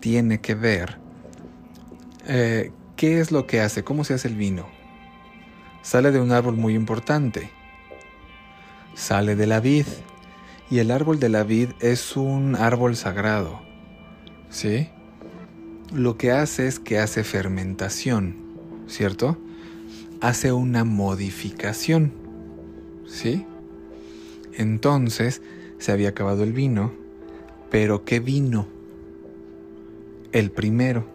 tiene 0.00 0.40
que 0.40 0.54
ver 0.54 0.96
eh, 2.26 2.72
qué 2.96 3.20
es 3.20 3.30
lo 3.30 3.46
que 3.46 3.60
hace, 3.60 3.84
cómo 3.84 4.04
se 4.04 4.14
hace 4.14 4.28
el 4.28 4.36
vino. 4.36 4.66
Sale 5.82 6.12
de 6.12 6.20
un 6.20 6.32
árbol 6.32 6.56
muy 6.56 6.74
importante. 6.74 7.50
Sale 8.94 9.36
de 9.36 9.46
la 9.46 9.60
vid. 9.60 9.86
Y 10.70 10.78
el 10.78 10.92
árbol 10.92 11.20
de 11.20 11.28
la 11.28 11.42
vid 11.42 11.70
es 11.80 12.16
un 12.16 12.56
árbol 12.56 12.96
sagrado. 12.96 13.60
¿Sí? 14.48 14.88
Lo 15.92 16.16
que 16.16 16.32
hace 16.32 16.68
es 16.68 16.78
que 16.78 16.98
hace 16.98 17.22
fermentación, 17.22 18.36
¿cierto? 18.86 19.36
Hace 20.20 20.52
una 20.52 20.84
modificación. 20.84 22.12
¿Sí? 23.06 23.46
Entonces 24.52 25.42
se 25.78 25.92
había 25.92 26.10
acabado 26.10 26.44
el 26.44 26.52
vino, 26.52 26.92
pero 27.70 28.04
¿qué 28.04 28.20
vino? 28.20 28.66
El 30.32 30.50
primero. 30.50 31.06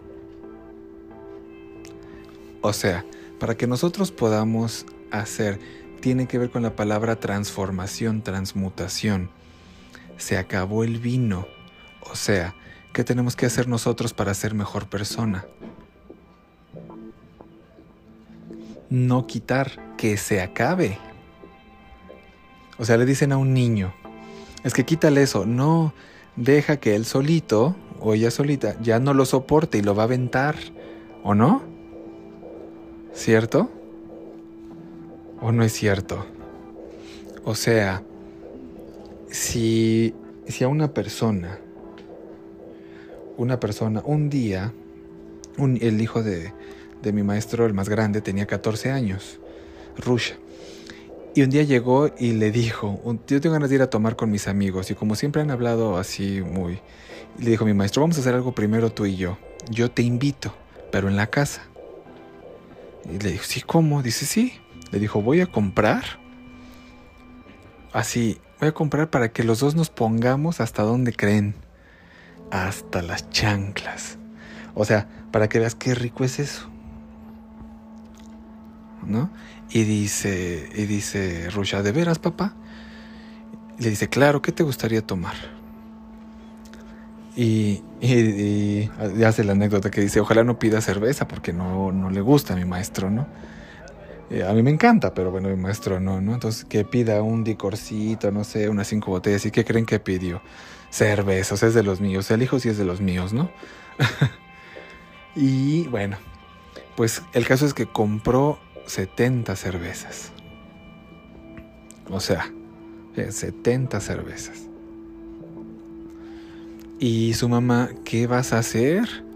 O 2.61 2.73
sea, 2.73 3.05
para 3.39 3.55
que 3.55 3.67
nosotros 3.67 4.11
podamos 4.11 4.87
hacer, 5.11 5.59
tiene 6.01 6.27
que 6.27 6.39
ver 6.39 6.49
con 6.49 6.63
la 6.63 6.75
palabra 6.75 7.19
transformación, 7.19 8.23
transmutación. 8.23 9.29
Se 10.17 10.37
acabó 10.37 10.83
el 10.83 10.99
vino. 10.99 11.47
O 12.01 12.15
sea, 12.15 12.55
¿qué 12.93 13.03
tenemos 13.03 13.35
que 13.35 13.45
hacer 13.45 13.67
nosotros 13.67 14.13
para 14.13 14.33
ser 14.33 14.55
mejor 14.55 14.87
persona? 14.87 15.45
No 18.89 19.27
quitar, 19.27 19.95
que 19.97 20.17
se 20.17 20.41
acabe. 20.41 20.97
O 22.77 22.85
sea, 22.85 22.97
le 22.97 23.05
dicen 23.05 23.31
a 23.31 23.37
un 23.37 23.53
niño, 23.53 23.93
es 24.63 24.73
que 24.73 24.83
quítale 24.83 25.21
eso. 25.21 25.45
No, 25.45 25.93
deja 26.35 26.77
que 26.77 26.95
él 26.95 27.05
solito 27.05 27.75
o 27.99 28.13
ella 28.13 28.31
solita 28.31 28.79
ya 28.81 28.99
no 28.99 29.13
lo 29.13 29.25
soporte 29.25 29.77
y 29.77 29.81
lo 29.81 29.95
va 29.95 30.03
a 30.03 30.05
aventar. 30.05 30.55
¿O 31.23 31.33
no? 31.33 31.63
¿Cierto? 33.13 33.69
¿O 35.41 35.51
no 35.51 35.63
es 35.63 35.73
cierto? 35.73 36.25
O 37.43 37.55
sea, 37.55 38.03
si, 39.29 40.13
si 40.47 40.63
a 40.63 40.67
una 40.67 40.93
persona, 40.93 41.59
una 43.37 43.59
persona, 43.59 44.01
un 44.05 44.29
día, 44.29 44.73
el 45.57 46.01
hijo 46.01 46.23
de, 46.23 46.53
de 47.05 47.13
mi 47.13 47.23
maestro, 47.23 47.65
el 47.65 47.73
más 47.73 47.87
grande, 47.87 48.19
tenía 48.19 48.45
14 48.47 48.91
años, 48.91 49.39
Rusha. 49.97 50.35
Y 51.35 51.43
un 51.43 51.49
día 51.49 51.63
llegó 51.63 52.09
y 52.17 52.31
le 52.31 52.51
dijo, 52.51 52.99
yo 53.27 53.41
tengo 53.41 53.53
ganas 53.53 53.69
de 53.69 53.75
ir 53.75 53.81
a 53.81 53.89
tomar 53.89 54.15
con 54.15 54.31
mis 54.31 54.47
amigos 54.47 54.89
y 54.89 54.95
como 54.95 55.15
siempre 55.15 55.41
han 55.41 55.51
hablado 55.51 55.97
así 55.97 56.41
muy... 56.41 56.79
Le 57.37 57.51
dijo 57.51 57.65
mi 57.65 57.73
maestro, 57.73 58.01
vamos 58.01 58.17
a 58.17 58.21
hacer 58.21 58.33
algo 58.33 58.55
primero 58.55 58.91
tú 58.91 59.05
y 59.05 59.17
yo. 59.17 59.37
Yo 59.69 59.91
te 59.91 60.01
invito, 60.01 60.55
pero 60.91 61.09
en 61.09 61.17
la 61.17 61.27
casa. 61.27 61.61
Y 63.03 63.19
le 63.19 63.33
dijo, 63.33 63.43
sí, 63.43 63.61
¿cómo? 63.61 64.01
Dice, 64.01 64.25
sí. 64.25 64.53
Le 64.91 64.99
dijo, 64.99 65.21
voy 65.21 65.41
a 65.41 65.47
comprar. 65.47 66.03
Así, 67.91 68.39
voy 68.61 68.69
a 68.69 68.73
comprar 68.73 69.09
para 69.09 69.33
que 69.33 69.43
los 69.43 69.59
dos 69.59 69.75
nos 69.75 69.89
pongamos 69.89 70.61
hasta 70.61 70.83
donde 70.83 71.11
creen. 71.11 71.55
Hasta 72.49 73.01
las 73.01 73.29
chanclas. 73.29 74.17
O 74.73 74.85
sea, 74.85 75.09
para 75.33 75.49
que 75.49 75.59
veas 75.59 75.75
qué 75.75 75.93
rico 75.95 76.23
es 76.23 76.39
eso. 76.39 76.69
¿No? 79.05 79.29
Y 79.69 79.83
dice, 79.83 80.69
y 80.75 80.85
dice 80.85 81.49
Rusha, 81.51 81.81
¿de 81.81 81.91
veras, 81.91 82.19
papá? 82.19 82.55
le 83.77 83.89
dice, 83.89 84.07
claro, 84.07 84.41
¿qué 84.41 84.51
te 84.51 84.63
gustaría 84.63 85.01
tomar? 85.01 85.35
Y, 87.35 87.83
y, 87.99 88.89
hace 89.25 89.43
la 89.43 89.51
anécdota 89.51 89.91
que 89.91 90.01
dice, 90.01 90.21
ojalá 90.21 90.43
no 90.43 90.57
pida 90.57 90.79
cerveza 90.79 91.27
porque 91.27 91.51
no, 91.51 91.91
no 91.91 92.09
le 92.09 92.21
gusta 92.21 92.53
a 92.53 92.55
mi 92.55 92.63
maestro, 92.63 93.09
¿no? 93.09 93.27
Eh, 94.29 94.43
a 94.43 94.53
mí 94.53 94.63
me 94.63 94.71
encanta, 94.71 95.13
pero 95.13 95.31
bueno, 95.31 95.49
mi 95.49 95.57
maestro 95.57 95.99
no, 95.99 96.21
¿no? 96.21 96.33
Entonces, 96.33 96.65
que 96.65 96.85
pida 96.85 97.21
un 97.21 97.43
dicorcito, 97.43 98.31
no 98.31 98.43
sé, 98.43 98.69
unas 98.69 98.87
cinco 98.87 99.11
botellas. 99.11 99.45
¿Y 99.45 99.51
qué 99.51 99.65
creen 99.65 99.85
que 99.85 99.99
pidió? 99.99 100.41
Cerveza, 100.89 101.55
o 101.55 101.57
sea, 101.57 101.67
es 101.67 101.75
de 101.75 101.83
los 101.83 101.99
míos. 101.99 102.31
El 102.31 102.41
hijo 102.41 102.59
sí 102.59 102.69
es 102.69 102.77
de 102.77 102.85
los 102.85 103.01
míos, 103.01 103.33
¿no? 103.33 103.51
y 105.35 105.87
bueno, 105.89 106.17
pues 106.95 107.21
el 107.33 107.45
caso 107.45 107.65
es 107.65 107.73
que 107.73 107.85
compró 107.85 108.59
70 108.85 109.55
cervezas. 109.55 110.31
O 112.09 112.19
sea, 112.19 112.51
70 113.15 113.99
cervezas. 113.99 114.63
Y 116.99 117.33
su 117.33 117.49
mamá, 117.49 117.89
¿qué 118.03 118.27
vas 118.27 118.53
a 118.53 118.59
hacer? 118.59 119.07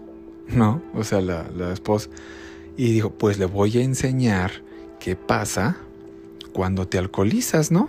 No, 0.50 0.82
o 0.94 1.04
sea, 1.04 1.20
la, 1.20 1.48
la 1.56 1.72
esposa. 1.72 2.10
Y 2.76 2.92
dijo, 2.94 3.10
pues 3.10 3.38
le 3.38 3.44
voy 3.44 3.78
a 3.78 3.84
enseñar 3.84 4.50
qué 4.98 5.14
pasa 5.14 5.76
cuando 6.52 6.88
te 6.88 6.98
alcoholizas, 6.98 7.70
¿no? 7.70 7.88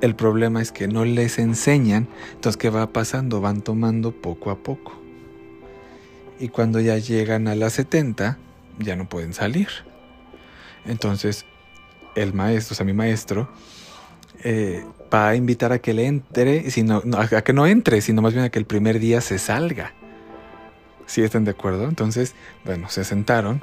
El 0.00 0.14
problema 0.14 0.62
es 0.62 0.70
que 0.70 0.86
no 0.88 1.04
les 1.04 1.40
enseñan, 1.40 2.08
entonces 2.34 2.56
¿qué 2.56 2.70
va 2.70 2.92
pasando? 2.92 3.40
Van 3.40 3.60
tomando 3.60 4.12
poco 4.12 4.52
a 4.52 4.62
poco. 4.62 4.92
Y 6.38 6.48
cuando 6.48 6.80
ya 6.80 6.98
llegan 6.98 7.46
a 7.48 7.54
las 7.54 7.74
70, 7.74 8.38
ya 8.78 8.96
no 8.96 9.08
pueden 9.08 9.32
salir. 9.32 9.68
Entonces, 10.86 11.44
el 12.14 12.32
maestro, 12.34 12.74
o 12.74 12.76
sea, 12.76 12.86
mi 12.86 12.92
maestro, 12.92 13.48
eh, 14.44 14.84
va 15.12 15.28
a 15.28 15.36
invitar 15.36 15.72
a 15.72 15.78
que 15.78 15.92
le 15.92 16.06
entre, 16.06 16.70
sino, 16.70 17.02
a 17.16 17.42
que 17.42 17.52
no 17.52 17.66
entre, 17.66 18.00
sino 18.00 18.22
más 18.22 18.32
bien 18.32 18.44
a 18.44 18.50
que 18.50 18.58
el 18.58 18.66
primer 18.66 18.98
día 18.98 19.20
se 19.20 19.38
salga. 19.38 19.92
¿Sí 21.06 21.22
están 21.22 21.44
de 21.44 21.50
acuerdo? 21.50 21.88
Entonces, 21.88 22.34
bueno, 22.64 22.88
se 22.88 23.04
sentaron 23.04 23.62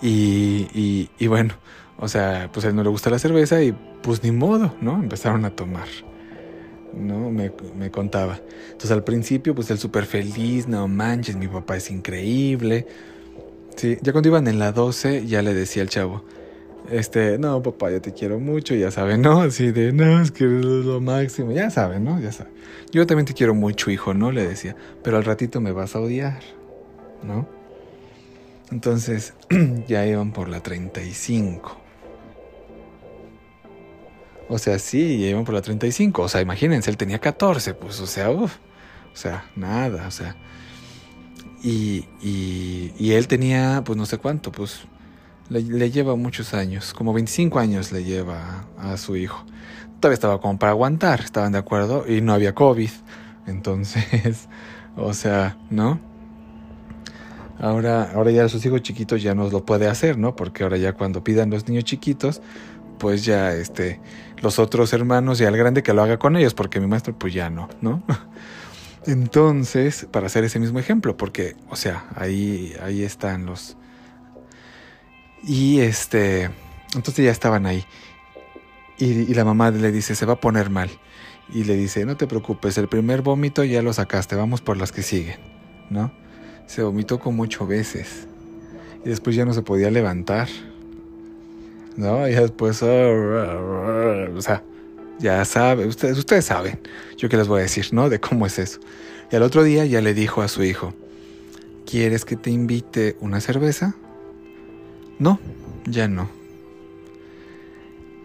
y, 0.00 1.08
y, 1.18 1.26
bueno, 1.26 1.54
o 1.98 2.08
sea, 2.08 2.48
pues 2.52 2.64
a 2.64 2.68
él 2.68 2.76
no 2.76 2.82
le 2.82 2.88
gusta 2.88 3.10
la 3.10 3.18
cerveza 3.18 3.62
y 3.62 3.72
pues 4.02 4.22
ni 4.22 4.30
modo, 4.30 4.74
¿no? 4.80 4.94
Empezaron 4.94 5.44
a 5.44 5.50
tomar. 5.50 5.88
¿no? 6.94 7.30
Me, 7.30 7.52
me, 7.76 7.90
contaba. 7.90 8.40
Entonces 8.66 8.90
al 8.92 9.04
principio, 9.04 9.54
pues 9.54 9.70
él 9.70 9.78
súper 9.78 10.06
feliz, 10.06 10.68
no 10.68 10.88
manches, 10.88 11.36
mi 11.36 11.48
papá 11.48 11.76
es 11.76 11.90
increíble. 11.90 12.86
Sí, 13.78 13.96
ya 14.02 14.10
cuando 14.10 14.28
iban 14.28 14.48
en 14.48 14.58
la 14.58 14.72
12 14.72 15.26
ya 15.26 15.40
le 15.40 15.54
decía 15.54 15.82
al 15.82 15.88
chavo, 15.88 16.24
este, 16.90 17.38
no, 17.38 17.62
papá, 17.62 17.92
yo 17.92 18.00
te 18.00 18.12
quiero 18.12 18.40
mucho, 18.40 18.74
ya 18.74 18.90
saben, 18.90 19.22
¿no? 19.22 19.42
Así 19.42 19.70
de, 19.70 19.92
no, 19.92 20.20
es 20.20 20.32
que 20.32 20.46
es 20.46 20.50
lo 20.50 21.00
máximo, 21.00 21.52
ya 21.52 21.70
saben, 21.70 22.02
¿no? 22.02 22.18
Ya 22.18 22.32
saben. 22.32 22.52
Yo 22.90 23.06
también 23.06 23.26
te 23.26 23.34
quiero 23.34 23.54
mucho, 23.54 23.92
hijo, 23.92 24.14
¿no? 24.14 24.32
Le 24.32 24.48
decía, 24.48 24.74
pero 25.04 25.16
al 25.16 25.24
ratito 25.24 25.60
me 25.60 25.70
vas 25.70 25.94
a 25.94 26.00
odiar, 26.00 26.40
¿no? 27.22 27.48
Entonces, 28.72 29.34
ya 29.86 30.04
iban 30.06 30.32
por 30.32 30.48
la 30.48 30.60
35. 30.60 31.80
O 34.48 34.58
sea, 34.58 34.80
sí, 34.80 35.20
ya 35.20 35.28
iban 35.28 35.44
por 35.44 35.54
la 35.54 35.62
35. 35.62 36.22
O 36.22 36.28
sea, 36.28 36.40
imagínense, 36.40 36.90
él 36.90 36.96
tenía 36.96 37.20
14, 37.20 37.74
pues, 37.74 38.00
o 38.00 38.08
sea, 38.08 38.30
uff. 38.30 38.56
O 39.12 39.16
sea, 39.16 39.44
nada, 39.54 40.08
o 40.08 40.10
sea, 40.10 40.36
y, 41.62 42.04
y, 42.22 43.12
él 43.12 43.26
tenía, 43.26 43.82
pues 43.84 43.96
no 43.96 44.06
sé 44.06 44.18
cuánto, 44.18 44.52
pues 44.52 44.86
le, 45.48 45.90
lleva 45.90 46.14
muchos 46.14 46.54
años, 46.54 46.94
como 46.94 47.12
25 47.12 47.58
años 47.58 47.90
le 47.92 48.04
lleva 48.04 48.64
a, 48.78 48.96
su 48.96 49.16
hijo. 49.16 49.44
Todavía 50.00 50.14
estaba 50.14 50.40
como 50.40 50.58
para 50.58 50.72
aguantar, 50.72 51.20
estaban 51.20 51.52
de 51.52 51.58
acuerdo, 51.58 52.04
y 52.06 52.20
no 52.20 52.32
había 52.32 52.54
COVID. 52.54 52.90
Entonces, 53.46 54.48
o 54.96 55.12
sea, 55.14 55.56
¿no? 55.70 56.00
Ahora, 57.58 58.12
ahora 58.14 58.30
ya 58.30 58.48
sus 58.48 58.64
hijos 58.64 58.82
chiquitos 58.82 59.20
ya 59.20 59.34
no 59.34 59.50
lo 59.50 59.64
puede 59.64 59.88
hacer, 59.88 60.16
¿no? 60.16 60.36
Porque 60.36 60.62
ahora 60.62 60.76
ya 60.76 60.92
cuando 60.92 61.24
pidan 61.24 61.50
los 61.50 61.66
niños 61.66 61.84
chiquitos, 61.84 62.40
pues 62.98 63.24
ya 63.24 63.52
este, 63.52 64.00
los 64.42 64.60
otros 64.60 64.92
hermanos 64.92 65.40
y 65.40 65.44
al 65.44 65.56
grande 65.56 65.82
que 65.82 65.92
lo 65.92 66.02
haga 66.02 66.18
con 66.18 66.36
ellos, 66.36 66.54
porque 66.54 66.78
mi 66.78 66.86
maestro 66.86 67.18
pues 67.18 67.34
ya 67.34 67.50
no, 67.50 67.68
¿no? 67.80 68.02
Entonces, 69.06 70.06
para 70.10 70.26
hacer 70.26 70.44
ese 70.44 70.58
mismo 70.58 70.78
ejemplo, 70.78 71.16
porque, 71.16 71.56
o 71.70 71.76
sea, 71.76 72.06
ahí, 72.16 72.74
ahí 72.82 73.02
están 73.02 73.46
los... 73.46 73.76
Y 75.44 75.80
este, 75.80 76.50
entonces 76.94 77.24
ya 77.24 77.30
estaban 77.30 77.66
ahí. 77.66 77.84
Y, 78.98 79.32
la 79.34 79.44
mamá 79.44 79.70
le 79.70 79.92
dice, 79.92 80.14
se 80.14 80.26
va 80.26 80.34
a 80.34 80.40
poner 80.40 80.70
mal. 80.70 80.90
Y 81.54 81.64
le 81.64 81.76
dice, 81.76 82.04
no 82.04 82.16
te 82.16 82.26
preocupes, 82.26 82.76
el 82.78 82.88
primer 82.88 83.22
vómito 83.22 83.64
ya 83.64 83.80
lo 83.80 83.92
sacaste, 83.92 84.34
vamos 84.34 84.60
por 84.60 84.76
las 84.76 84.92
que 84.92 85.02
siguen, 85.02 85.38
¿no? 85.88 86.12
Se 86.66 86.82
vomitó 86.82 87.20
como 87.20 87.44
ocho 87.44 87.66
veces. 87.66 88.26
Y 89.04 89.08
después 89.08 89.36
ya 89.36 89.44
no 89.44 89.54
se 89.54 89.62
podía 89.62 89.90
levantar. 89.90 90.48
¿No? 91.96 92.28
Y 92.28 92.32
después, 92.32 92.82
o 92.82 94.40
sea, 94.40 94.62
ya 95.18 95.44
sabe, 95.44 95.86
ustedes, 95.86 96.18
ustedes 96.18 96.44
saben, 96.44 96.80
yo 97.16 97.28
qué 97.28 97.36
les 97.36 97.48
voy 97.48 97.60
a 97.60 97.62
decir, 97.62 97.88
¿no? 97.92 98.08
De 98.08 98.20
cómo 98.20 98.46
es 98.46 98.58
eso. 98.58 98.80
Y 99.30 99.36
al 99.36 99.42
otro 99.42 99.62
día 99.62 99.84
ya 99.84 100.00
le 100.00 100.14
dijo 100.14 100.42
a 100.42 100.48
su 100.48 100.62
hijo, 100.62 100.94
¿quieres 101.86 102.24
que 102.24 102.36
te 102.36 102.50
invite 102.50 103.16
una 103.20 103.40
cerveza? 103.40 103.94
No, 105.18 105.40
ya 105.84 106.08
no. 106.08 106.30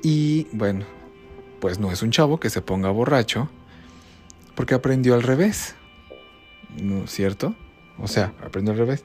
Y 0.03 0.47
bueno, 0.51 0.85
pues 1.59 1.79
no 1.79 1.91
es 1.91 2.01
un 2.03 2.11
chavo 2.11 2.39
que 2.39 2.49
se 2.49 2.61
ponga 2.61 2.89
borracho 2.89 3.49
porque 4.55 4.75
aprendió 4.75 5.13
al 5.15 5.23
revés. 5.23 5.75
¿No 6.81 7.05
es 7.05 7.11
cierto? 7.11 7.55
O 7.97 8.07
sea, 8.07 8.33
aprendió 8.43 8.73
al 8.73 8.79
revés. 8.79 9.03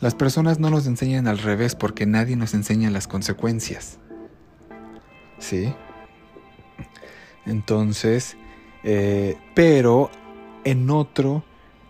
Las 0.00 0.14
personas 0.14 0.60
no 0.60 0.70
nos 0.70 0.86
enseñan 0.86 1.26
al 1.26 1.38
revés 1.38 1.74
porque 1.74 2.06
nadie 2.06 2.36
nos 2.36 2.54
enseña 2.54 2.90
las 2.90 3.08
consecuencias. 3.08 3.98
¿Sí? 5.38 5.74
Entonces, 7.48 8.36
eh, 8.84 9.36
pero 9.54 10.10
en 10.64 10.90
otro, 10.90 11.42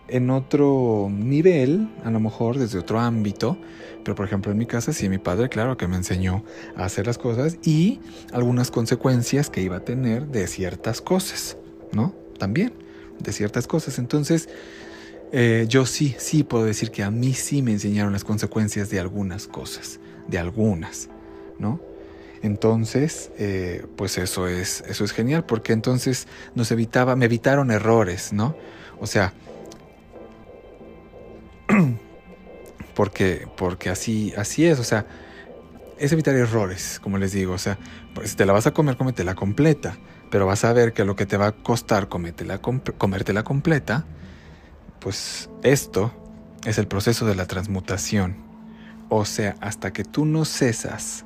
en 0.07 0.29
otro 0.29 1.09
nivel, 1.11 1.89
a 2.03 2.11
lo 2.11 2.19
mejor 2.19 2.57
desde 2.57 2.79
otro 2.79 2.99
ámbito, 2.99 3.57
pero 4.03 4.15
por 4.15 4.25
ejemplo 4.25 4.51
en 4.51 4.57
mi 4.57 4.65
casa 4.65 4.93
sí, 4.93 5.09
mi 5.09 5.17
padre, 5.17 5.49
claro 5.49 5.77
que 5.77 5.87
me 5.87 5.97
enseñó 5.97 6.43
a 6.75 6.85
hacer 6.85 7.05
las 7.05 7.17
cosas 7.17 7.57
y 7.61 7.99
algunas 8.31 8.71
consecuencias 8.71 9.49
que 9.49 9.61
iba 9.61 9.77
a 9.77 9.85
tener 9.85 10.27
de 10.27 10.47
ciertas 10.47 11.01
cosas, 11.01 11.57
¿no? 11.91 12.15
También, 12.37 12.73
de 13.19 13.33
ciertas 13.33 13.67
cosas. 13.67 13.99
Entonces, 13.99 14.47
eh, 15.31 15.65
yo 15.67 15.85
sí, 15.85 16.15
sí 16.17 16.43
puedo 16.43 16.63
decir 16.63 16.89
que 16.89 17.03
a 17.03 17.11
mí 17.11 17.33
sí 17.33 17.61
me 17.61 17.71
enseñaron 17.71 18.13
las 18.13 18.23
consecuencias 18.23 18.89
de 18.89 18.99
algunas 18.99 19.47
cosas, 19.47 19.99
de 20.27 20.39
algunas, 20.39 21.09
¿no? 21.59 21.79
Entonces, 22.41 23.31
eh, 23.37 23.85
pues 23.97 24.17
eso 24.17 24.47
es, 24.47 24.81
eso 24.87 25.03
es 25.03 25.11
genial, 25.11 25.45
porque 25.45 25.73
entonces 25.73 26.27
nos 26.55 26.71
evitaba, 26.71 27.15
me 27.15 27.25
evitaron 27.25 27.71
errores, 27.71 28.31
¿no? 28.31 28.55
O 28.99 29.07
sea, 29.07 29.33
porque, 32.95 33.47
porque 33.57 33.89
así, 33.89 34.33
así 34.37 34.65
es, 34.65 34.79
o 34.79 34.83
sea, 34.83 35.05
es 35.97 36.13
evitar 36.13 36.33
errores, 36.35 36.99
como 37.03 37.17
les 37.17 37.33
digo, 37.33 37.53
o 37.53 37.57
sea, 37.57 37.77
pues, 38.13 38.31
si 38.31 38.37
te 38.37 38.45
la 38.45 38.53
vas 38.53 38.67
a 38.67 38.71
comer, 38.71 38.95
cómetela 38.95 39.35
completa, 39.35 39.97
pero 40.31 40.45
vas 40.45 40.63
a 40.63 40.71
ver 40.71 40.93
que 40.93 41.03
lo 41.03 41.15
que 41.15 41.25
te 41.25 41.37
va 41.37 41.47
a 41.47 41.51
costar 41.51 42.07
comértela 42.07 43.43
completa, 43.43 44.05
pues 44.99 45.49
esto 45.63 46.13
es 46.65 46.77
el 46.77 46.87
proceso 46.87 47.25
de 47.25 47.35
la 47.35 47.45
transmutación. 47.45 48.37
O 49.09 49.25
sea, 49.25 49.55
hasta 49.59 49.91
que 49.91 50.03
tú 50.03 50.25
no 50.25 50.45
cesas 50.45 51.25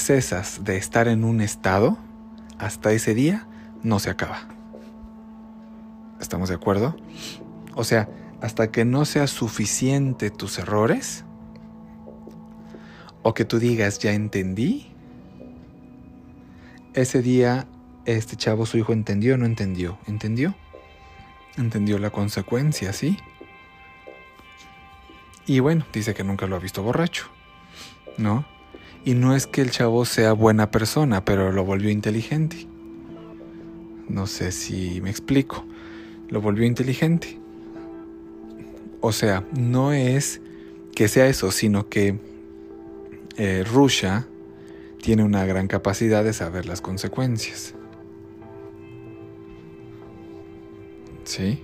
cesas 0.00 0.64
de 0.64 0.76
estar 0.76 1.08
en 1.08 1.24
un 1.24 1.40
estado, 1.40 1.98
hasta 2.58 2.92
ese 2.92 3.14
día 3.14 3.46
no 3.82 3.98
se 3.98 4.10
acaba. 4.10 4.48
¿Estamos 6.20 6.48
de 6.48 6.54
acuerdo? 6.54 6.96
O 7.74 7.84
sea, 7.84 8.08
hasta 8.40 8.70
que 8.70 8.84
no 8.84 9.04
sea 9.04 9.26
suficiente 9.26 10.30
tus 10.30 10.58
errores, 10.58 11.24
o 13.22 13.34
que 13.34 13.44
tú 13.44 13.58
digas, 13.58 13.98
ya 13.98 14.12
entendí, 14.12 14.92
ese 16.94 17.22
día 17.22 17.66
este 18.06 18.36
chavo, 18.36 18.66
su 18.66 18.78
hijo, 18.78 18.92
entendió 18.92 19.34
o 19.34 19.36
no 19.36 19.46
entendió. 19.46 19.98
¿Entendió? 20.06 20.54
Entendió 21.56 21.98
la 21.98 22.10
consecuencia, 22.10 22.92
¿sí? 22.92 23.18
Y 25.44 25.60
bueno, 25.60 25.84
dice 25.92 26.14
que 26.14 26.24
nunca 26.24 26.46
lo 26.46 26.56
ha 26.56 26.60
visto 26.60 26.82
borracho, 26.82 27.26
¿no? 28.16 28.44
Y 29.06 29.14
no 29.14 29.36
es 29.36 29.46
que 29.46 29.60
el 29.60 29.70
chavo 29.70 30.04
sea 30.04 30.32
buena 30.32 30.72
persona, 30.72 31.24
pero 31.24 31.52
lo 31.52 31.64
volvió 31.64 31.90
inteligente. 31.90 32.66
No 34.08 34.26
sé 34.26 34.50
si 34.50 35.00
me 35.00 35.10
explico. 35.10 35.64
Lo 36.28 36.40
volvió 36.40 36.66
inteligente. 36.66 37.38
O 39.00 39.12
sea, 39.12 39.44
no 39.56 39.92
es 39.92 40.40
que 40.92 41.06
sea 41.06 41.28
eso, 41.28 41.52
sino 41.52 41.88
que 41.88 42.18
eh, 43.36 43.64
tiene 45.00 45.22
una 45.22 45.46
gran 45.46 45.68
capacidad 45.68 46.24
de 46.24 46.32
saber 46.32 46.66
las 46.66 46.80
consecuencias. 46.80 47.76
¿Sí? 51.22 51.62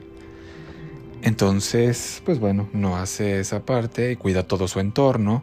Entonces, 1.22 2.22
pues 2.24 2.38
bueno, 2.38 2.68
no 2.72 2.96
hace 2.96 3.40
esa 3.40 3.66
parte 3.66 4.12
y 4.12 4.16
cuida 4.16 4.46
todo 4.46 4.68
su 4.68 4.78
entorno 4.78 5.42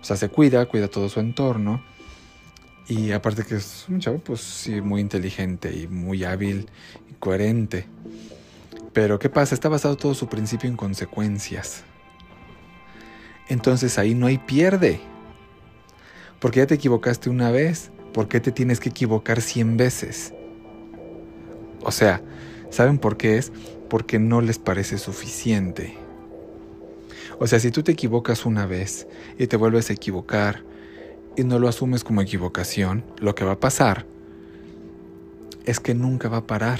o 0.00 0.04
sea, 0.04 0.16
se 0.16 0.28
cuida, 0.28 0.66
cuida 0.66 0.88
todo 0.88 1.08
su 1.08 1.20
entorno. 1.20 1.82
Y 2.88 3.12
aparte 3.12 3.44
que 3.44 3.56
es 3.56 3.86
un 3.88 4.00
chavo, 4.00 4.18
pues 4.18 4.40
sí, 4.40 4.80
muy 4.80 5.00
inteligente 5.00 5.72
y 5.76 5.86
muy 5.86 6.24
hábil 6.24 6.68
y 7.08 7.14
coherente. 7.14 7.86
Pero 8.92 9.18
¿qué 9.18 9.28
pasa? 9.28 9.54
Está 9.54 9.68
basado 9.68 9.96
todo 9.96 10.14
su 10.14 10.28
principio 10.28 10.68
en 10.68 10.76
consecuencias. 10.76 11.84
Entonces 13.48 13.98
ahí 13.98 14.14
no 14.14 14.26
hay 14.26 14.38
pierde. 14.38 15.00
Porque 16.40 16.60
ya 16.60 16.66
te 16.66 16.74
equivocaste 16.74 17.30
una 17.30 17.50
vez, 17.50 17.92
¿por 18.12 18.26
qué 18.26 18.40
te 18.40 18.50
tienes 18.50 18.80
que 18.80 18.88
equivocar 18.88 19.40
cien 19.40 19.76
veces? 19.76 20.32
O 21.82 21.92
sea, 21.92 22.22
¿saben 22.70 22.98
por 22.98 23.16
qué 23.16 23.38
es? 23.38 23.52
Porque 23.88 24.18
no 24.18 24.40
les 24.40 24.58
parece 24.58 24.98
suficiente. 24.98 25.96
O 27.42 27.46
sea, 27.46 27.58
si 27.58 27.70
tú 27.70 27.82
te 27.82 27.92
equivocas 27.92 28.44
una 28.44 28.66
vez 28.66 29.08
y 29.38 29.46
te 29.46 29.56
vuelves 29.56 29.88
a 29.88 29.94
equivocar 29.94 30.62
y 31.36 31.44
no 31.44 31.58
lo 31.58 31.68
asumes 31.68 32.04
como 32.04 32.20
equivocación, 32.20 33.02
lo 33.18 33.34
que 33.34 33.46
va 33.46 33.52
a 33.52 33.60
pasar 33.60 34.04
es 35.64 35.80
que 35.80 35.94
nunca 35.94 36.28
va 36.28 36.38
a 36.38 36.46
parar. 36.46 36.78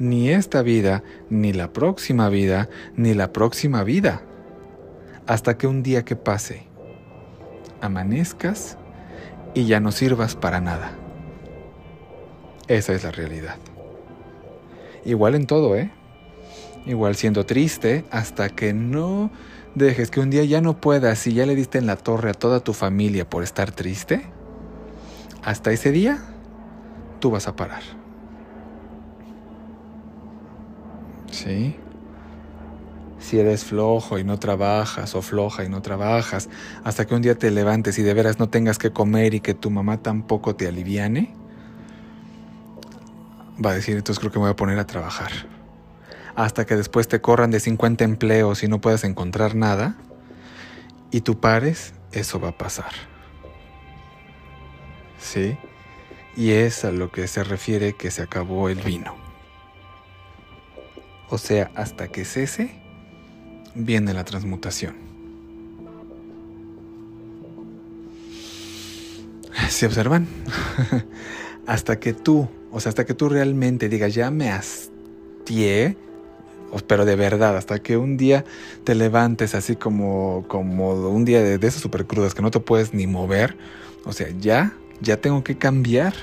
Ni 0.00 0.28
esta 0.30 0.62
vida, 0.62 1.04
ni 1.30 1.52
la 1.52 1.72
próxima 1.72 2.28
vida, 2.28 2.68
ni 2.96 3.14
la 3.14 3.32
próxima 3.32 3.84
vida. 3.84 4.22
Hasta 5.24 5.56
que 5.56 5.68
un 5.68 5.84
día 5.84 6.04
que 6.04 6.16
pase, 6.16 6.66
amanezcas 7.80 8.76
y 9.54 9.66
ya 9.66 9.78
no 9.78 9.92
sirvas 9.92 10.34
para 10.34 10.60
nada. 10.60 10.98
Esa 12.66 12.92
es 12.92 13.04
la 13.04 13.12
realidad. 13.12 13.56
Igual 15.04 15.36
en 15.36 15.46
todo, 15.46 15.76
¿eh? 15.76 15.92
Igual 16.86 17.14
siendo 17.14 17.46
triste 17.46 18.04
hasta 18.10 18.48
que 18.48 18.72
no 18.72 19.30
dejes 19.76 20.10
que 20.10 20.20
un 20.20 20.30
día 20.30 20.42
ya 20.44 20.60
no 20.60 20.80
puedas 20.80 21.26
y 21.26 21.34
ya 21.34 21.46
le 21.46 21.54
diste 21.54 21.78
en 21.78 21.86
la 21.86 21.96
torre 21.96 22.30
a 22.30 22.34
toda 22.34 22.60
tu 22.60 22.72
familia 22.72 23.28
por 23.28 23.42
estar 23.42 23.70
triste, 23.72 24.22
hasta 25.44 25.70
ese 25.70 25.92
día 25.92 26.18
tú 27.20 27.30
vas 27.30 27.46
a 27.46 27.54
parar. 27.54 27.82
¿Sí? 31.30 31.76
Si 33.18 33.38
eres 33.38 33.64
flojo 33.64 34.18
y 34.18 34.24
no 34.24 34.38
trabajas 34.38 35.14
o 35.14 35.20
floja 35.20 35.64
y 35.64 35.68
no 35.68 35.82
trabajas, 35.82 36.48
hasta 36.82 37.06
que 37.06 37.14
un 37.14 37.20
día 37.20 37.36
te 37.36 37.50
levantes 37.50 37.98
y 37.98 38.02
de 38.02 38.14
veras 38.14 38.38
no 38.38 38.48
tengas 38.48 38.78
que 38.78 38.92
comer 38.92 39.34
y 39.34 39.40
que 39.40 39.52
tu 39.52 39.70
mamá 39.70 39.98
tampoco 39.98 40.56
te 40.56 40.66
aliviane, 40.66 41.34
va 43.64 43.72
a 43.72 43.74
decir, 43.74 43.96
entonces 43.96 44.20
creo 44.20 44.32
que 44.32 44.38
me 44.38 44.44
voy 44.44 44.52
a 44.52 44.56
poner 44.56 44.78
a 44.78 44.86
trabajar 44.86 45.55
hasta 46.36 46.66
que 46.66 46.76
después 46.76 47.08
te 47.08 47.20
corran 47.20 47.50
de 47.50 47.60
50 47.60 48.04
empleos 48.04 48.62
y 48.62 48.68
no 48.68 48.80
puedas 48.80 49.04
encontrar 49.04 49.54
nada, 49.54 49.96
y 51.10 51.22
tú 51.22 51.40
pares, 51.40 51.94
eso 52.12 52.38
va 52.38 52.50
a 52.50 52.58
pasar. 52.58 52.92
¿Sí? 55.18 55.56
Y 56.36 56.50
es 56.50 56.84
a 56.84 56.92
lo 56.92 57.10
que 57.10 57.26
se 57.26 57.42
refiere 57.42 57.94
que 57.94 58.10
se 58.10 58.20
acabó 58.22 58.68
el 58.68 58.80
vino. 58.82 59.16
O 61.30 61.38
sea, 61.38 61.70
hasta 61.74 62.08
que 62.08 62.26
cese, 62.26 62.78
viene 63.74 64.12
la 64.12 64.24
transmutación. 64.24 64.96
¿Se 69.70 69.86
observan? 69.86 70.28
hasta 71.66 71.98
que 71.98 72.12
tú, 72.12 72.46
o 72.70 72.78
sea, 72.78 72.90
hasta 72.90 73.06
que 73.06 73.14
tú 73.14 73.30
realmente 73.30 73.88
digas, 73.88 74.14
ya 74.14 74.30
me 74.30 74.50
hastié 74.50 75.96
pero 76.86 77.04
de 77.04 77.16
verdad, 77.16 77.56
hasta 77.56 77.78
que 77.78 77.96
un 77.96 78.16
día 78.16 78.44
te 78.84 78.94
levantes 78.94 79.54
así 79.54 79.76
como, 79.76 80.44
como 80.48 80.92
un 80.92 81.24
día 81.24 81.42
de, 81.42 81.58
de 81.58 81.66
esas 81.66 81.82
super 81.82 82.06
crudas 82.06 82.34
que 82.34 82.42
no 82.42 82.50
te 82.50 82.60
puedes 82.60 82.92
ni 82.94 83.06
mover, 83.06 83.56
o 84.04 84.12
sea, 84.12 84.28
ya, 84.38 84.72
ya 85.00 85.20
tengo 85.20 85.42
que 85.42 85.58
cambiar, 85.58 86.14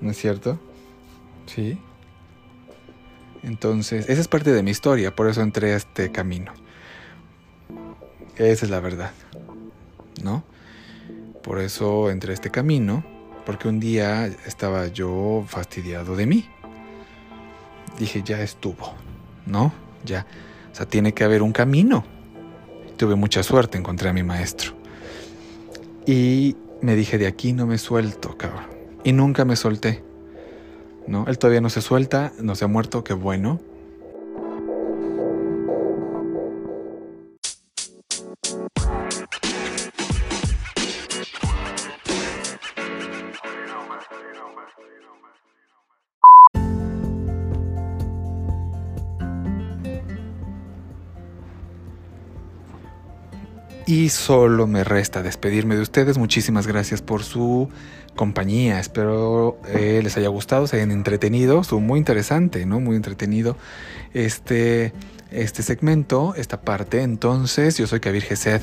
¿no 0.00 0.10
es 0.10 0.16
cierto? 0.16 0.58
Sí. 1.46 1.78
Entonces, 3.42 4.08
esa 4.08 4.20
es 4.20 4.28
parte 4.28 4.52
de 4.52 4.62
mi 4.62 4.70
historia, 4.70 5.14
por 5.14 5.28
eso 5.28 5.42
entré 5.42 5.74
a 5.74 5.76
este 5.76 6.10
camino. 6.10 6.52
Esa 8.36 8.64
es 8.64 8.70
la 8.70 8.80
verdad, 8.80 9.12
¿no? 10.22 10.42
Por 11.42 11.60
eso 11.60 12.10
entré 12.10 12.30
a 12.30 12.34
este 12.34 12.50
camino, 12.50 13.04
porque 13.44 13.68
un 13.68 13.80
día 13.80 14.26
estaba 14.46 14.86
yo 14.86 15.44
fastidiado 15.46 16.16
de 16.16 16.26
mí. 16.26 16.48
Dije, 17.98 18.22
ya 18.24 18.40
estuvo, 18.40 18.94
¿no? 19.46 19.72
Ya, 20.04 20.26
o 20.72 20.74
sea, 20.74 20.86
tiene 20.86 21.12
que 21.12 21.24
haber 21.24 21.42
un 21.42 21.52
camino. 21.52 22.04
Tuve 22.96 23.14
mucha 23.14 23.42
suerte, 23.42 23.78
encontré 23.78 24.08
a 24.08 24.12
mi 24.12 24.22
maestro. 24.22 24.72
Y 26.06 26.56
me 26.80 26.94
dije, 26.96 27.18
de 27.18 27.26
aquí 27.26 27.52
no 27.52 27.66
me 27.66 27.78
suelto, 27.78 28.36
cabrón. 28.36 28.66
Y 29.04 29.12
nunca 29.12 29.44
me 29.44 29.56
solté. 29.56 30.02
¿No? 31.06 31.26
Él 31.26 31.38
todavía 31.38 31.60
no 31.60 31.70
se 31.70 31.82
suelta, 31.82 32.32
no 32.40 32.54
se 32.54 32.64
ha 32.64 32.68
muerto, 32.68 33.04
qué 33.04 33.14
bueno. 33.14 33.60
Y 53.94 54.08
solo 54.08 54.66
me 54.66 54.82
resta 54.82 55.22
despedirme 55.22 55.76
de 55.76 55.82
ustedes. 55.82 56.18
Muchísimas 56.18 56.66
gracias 56.66 57.00
por 57.00 57.22
su 57.22 57.68
compañía. 58.16 58.80
Espero 58.80 59.60
eh, 59.68 60.00
les 60.02 60.16
haya 60.16 60.26
gustado, 60.30 60.66
se 60.66 60.74
hayan 60.78 60.90
entretenido. 60.90 61.60
Estuvo 61.60 61.78
muy 61.78 62.00
interesante, 62.00 62.66
¿no? 62.66 62.80
Muy 62.80 62.96
entretenido 62.96 63.56
este, 64.12 64.92
este 65.30 65.62
segmento, 65.62 66.34
esta 66.36 66.60
parte. 66.60 67.02
Entonces, 67.02 67.78
yo 67.78 67.86
soy 67.86 68.00
Kabir 68.00 68.24
Gesed. 68.24 68.62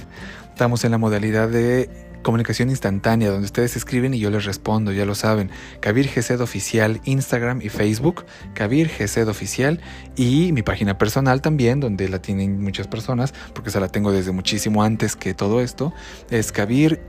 Estamos 0.50 0.84
en 0.84 0.92
la 0.92 0.98
modalidad 0.98 1.48
de 1.48 1.90
comunicación 2.22 2.70
instantánea, 2.70 3.30
donde 3.30 3.46
ustedes 3.46 3.76
escriben 3.76 4.14
y 4.14 4.20
yo 4.20 4.30
les 4.30 4.46
respondo, 4.46 4.92
ya 4.92 5.06
lo 5.06 5.16
saben. 5.16 5.50
Kabir 5.80 6.08
Gesed 6.08 6.42
Oficial, 6.42 7.02
Instagram 7.06 7.62
y 7.62 7.70
Facebook, 7.70 8.26
Kabir 8.54 8.90
Gesed 8.90 9.28
Oficial 9.28 9.80
y 10.16 10.52
mi 10.52 10.62
página 10.62 10.98
personal 10.98 11.42
también, 11.42 11.80
donde 11.80 12.10
la 12.10 12.22
tienen 12.22 12.62
muchas 12.62 12.88
personas, 12.88 13.34
porque 13.54 13.70
esa 13.70 13.80
la 13.80 13.88
tengo 13.88 14.12
desde 14.12 14.32
muchísimo 14.32 14.84
antes 14.84 15.16
que 15.16 15.34
todo 15.34 15.62
esto, 15.62 15.94
es 16.30 16.52
Kabir-Gesed, 16.52 17.02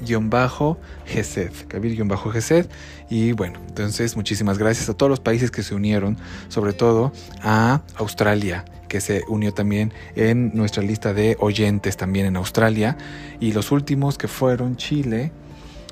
Kabir-Gesed 1.68 2.66
y 3.12 3.32
bueno, 3.32 3.58
entonces 3.68 4.16
muchísimas 4.16 4.56
gracias 4.56 4.88
a 4.88 4.94
todos 4.94 5.10
los 5.10 5.20
países 5.20 5.50
que 5.50 5.62
se 5.62 5.74
unieron, 5.74 6.16
sobre 6.48 6.72
todo 6.72 7.12
a 7.42 7.82
Australia, 7.96 8.64
que 8.88 9.02
se 9.02 9.22
unió 9.28 9.52
también 9.52 9.92
en 10.16 10.50
nuestra 10.54 10.82
lista 10.82 11.12
de 11.12 11.36
oyentes 11.38 11.98
también 11.98 12.24
en 12.24 12.36
Australia. 12.36 12.96
Y 13.38 13.52
los 13.52 13.70
últimos 13.70 14.16
que 14.16 14.28
fueron 14.28 14.76
Chile, 14.76 15.30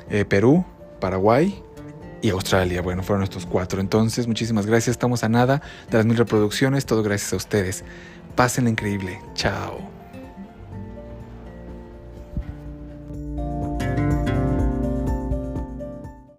eh, 0.09 0.25
Perú, 0.25 0.65
Paraguay 0.99 1.63
y 2.23 2.31
Australia. 2.31 2.81
Bueno, 2.81 3.03
fueron 3.03 3.23
estos 3.23 3.45
cuatro. 3.45 3.83
Entonces, 3.83 4.27
muchísimas 4.27 4.65
gracias. 4.65 4.95
Estamos 4.95 5.23
a 5.23 5.29
nada 5.29 5.61
de 5.91 5.99
las 5.99 6.07
mil 6.07 6.17
reproducciones. 6.17 6.87
Todo 6.87 7.03
gracias 7.03 7.35
a 7.35 7.37
ustedes. 7.37 7.85
Pasen 8.35 8.67
increíble. 8.67 9.21
Chao. 9.35 9.90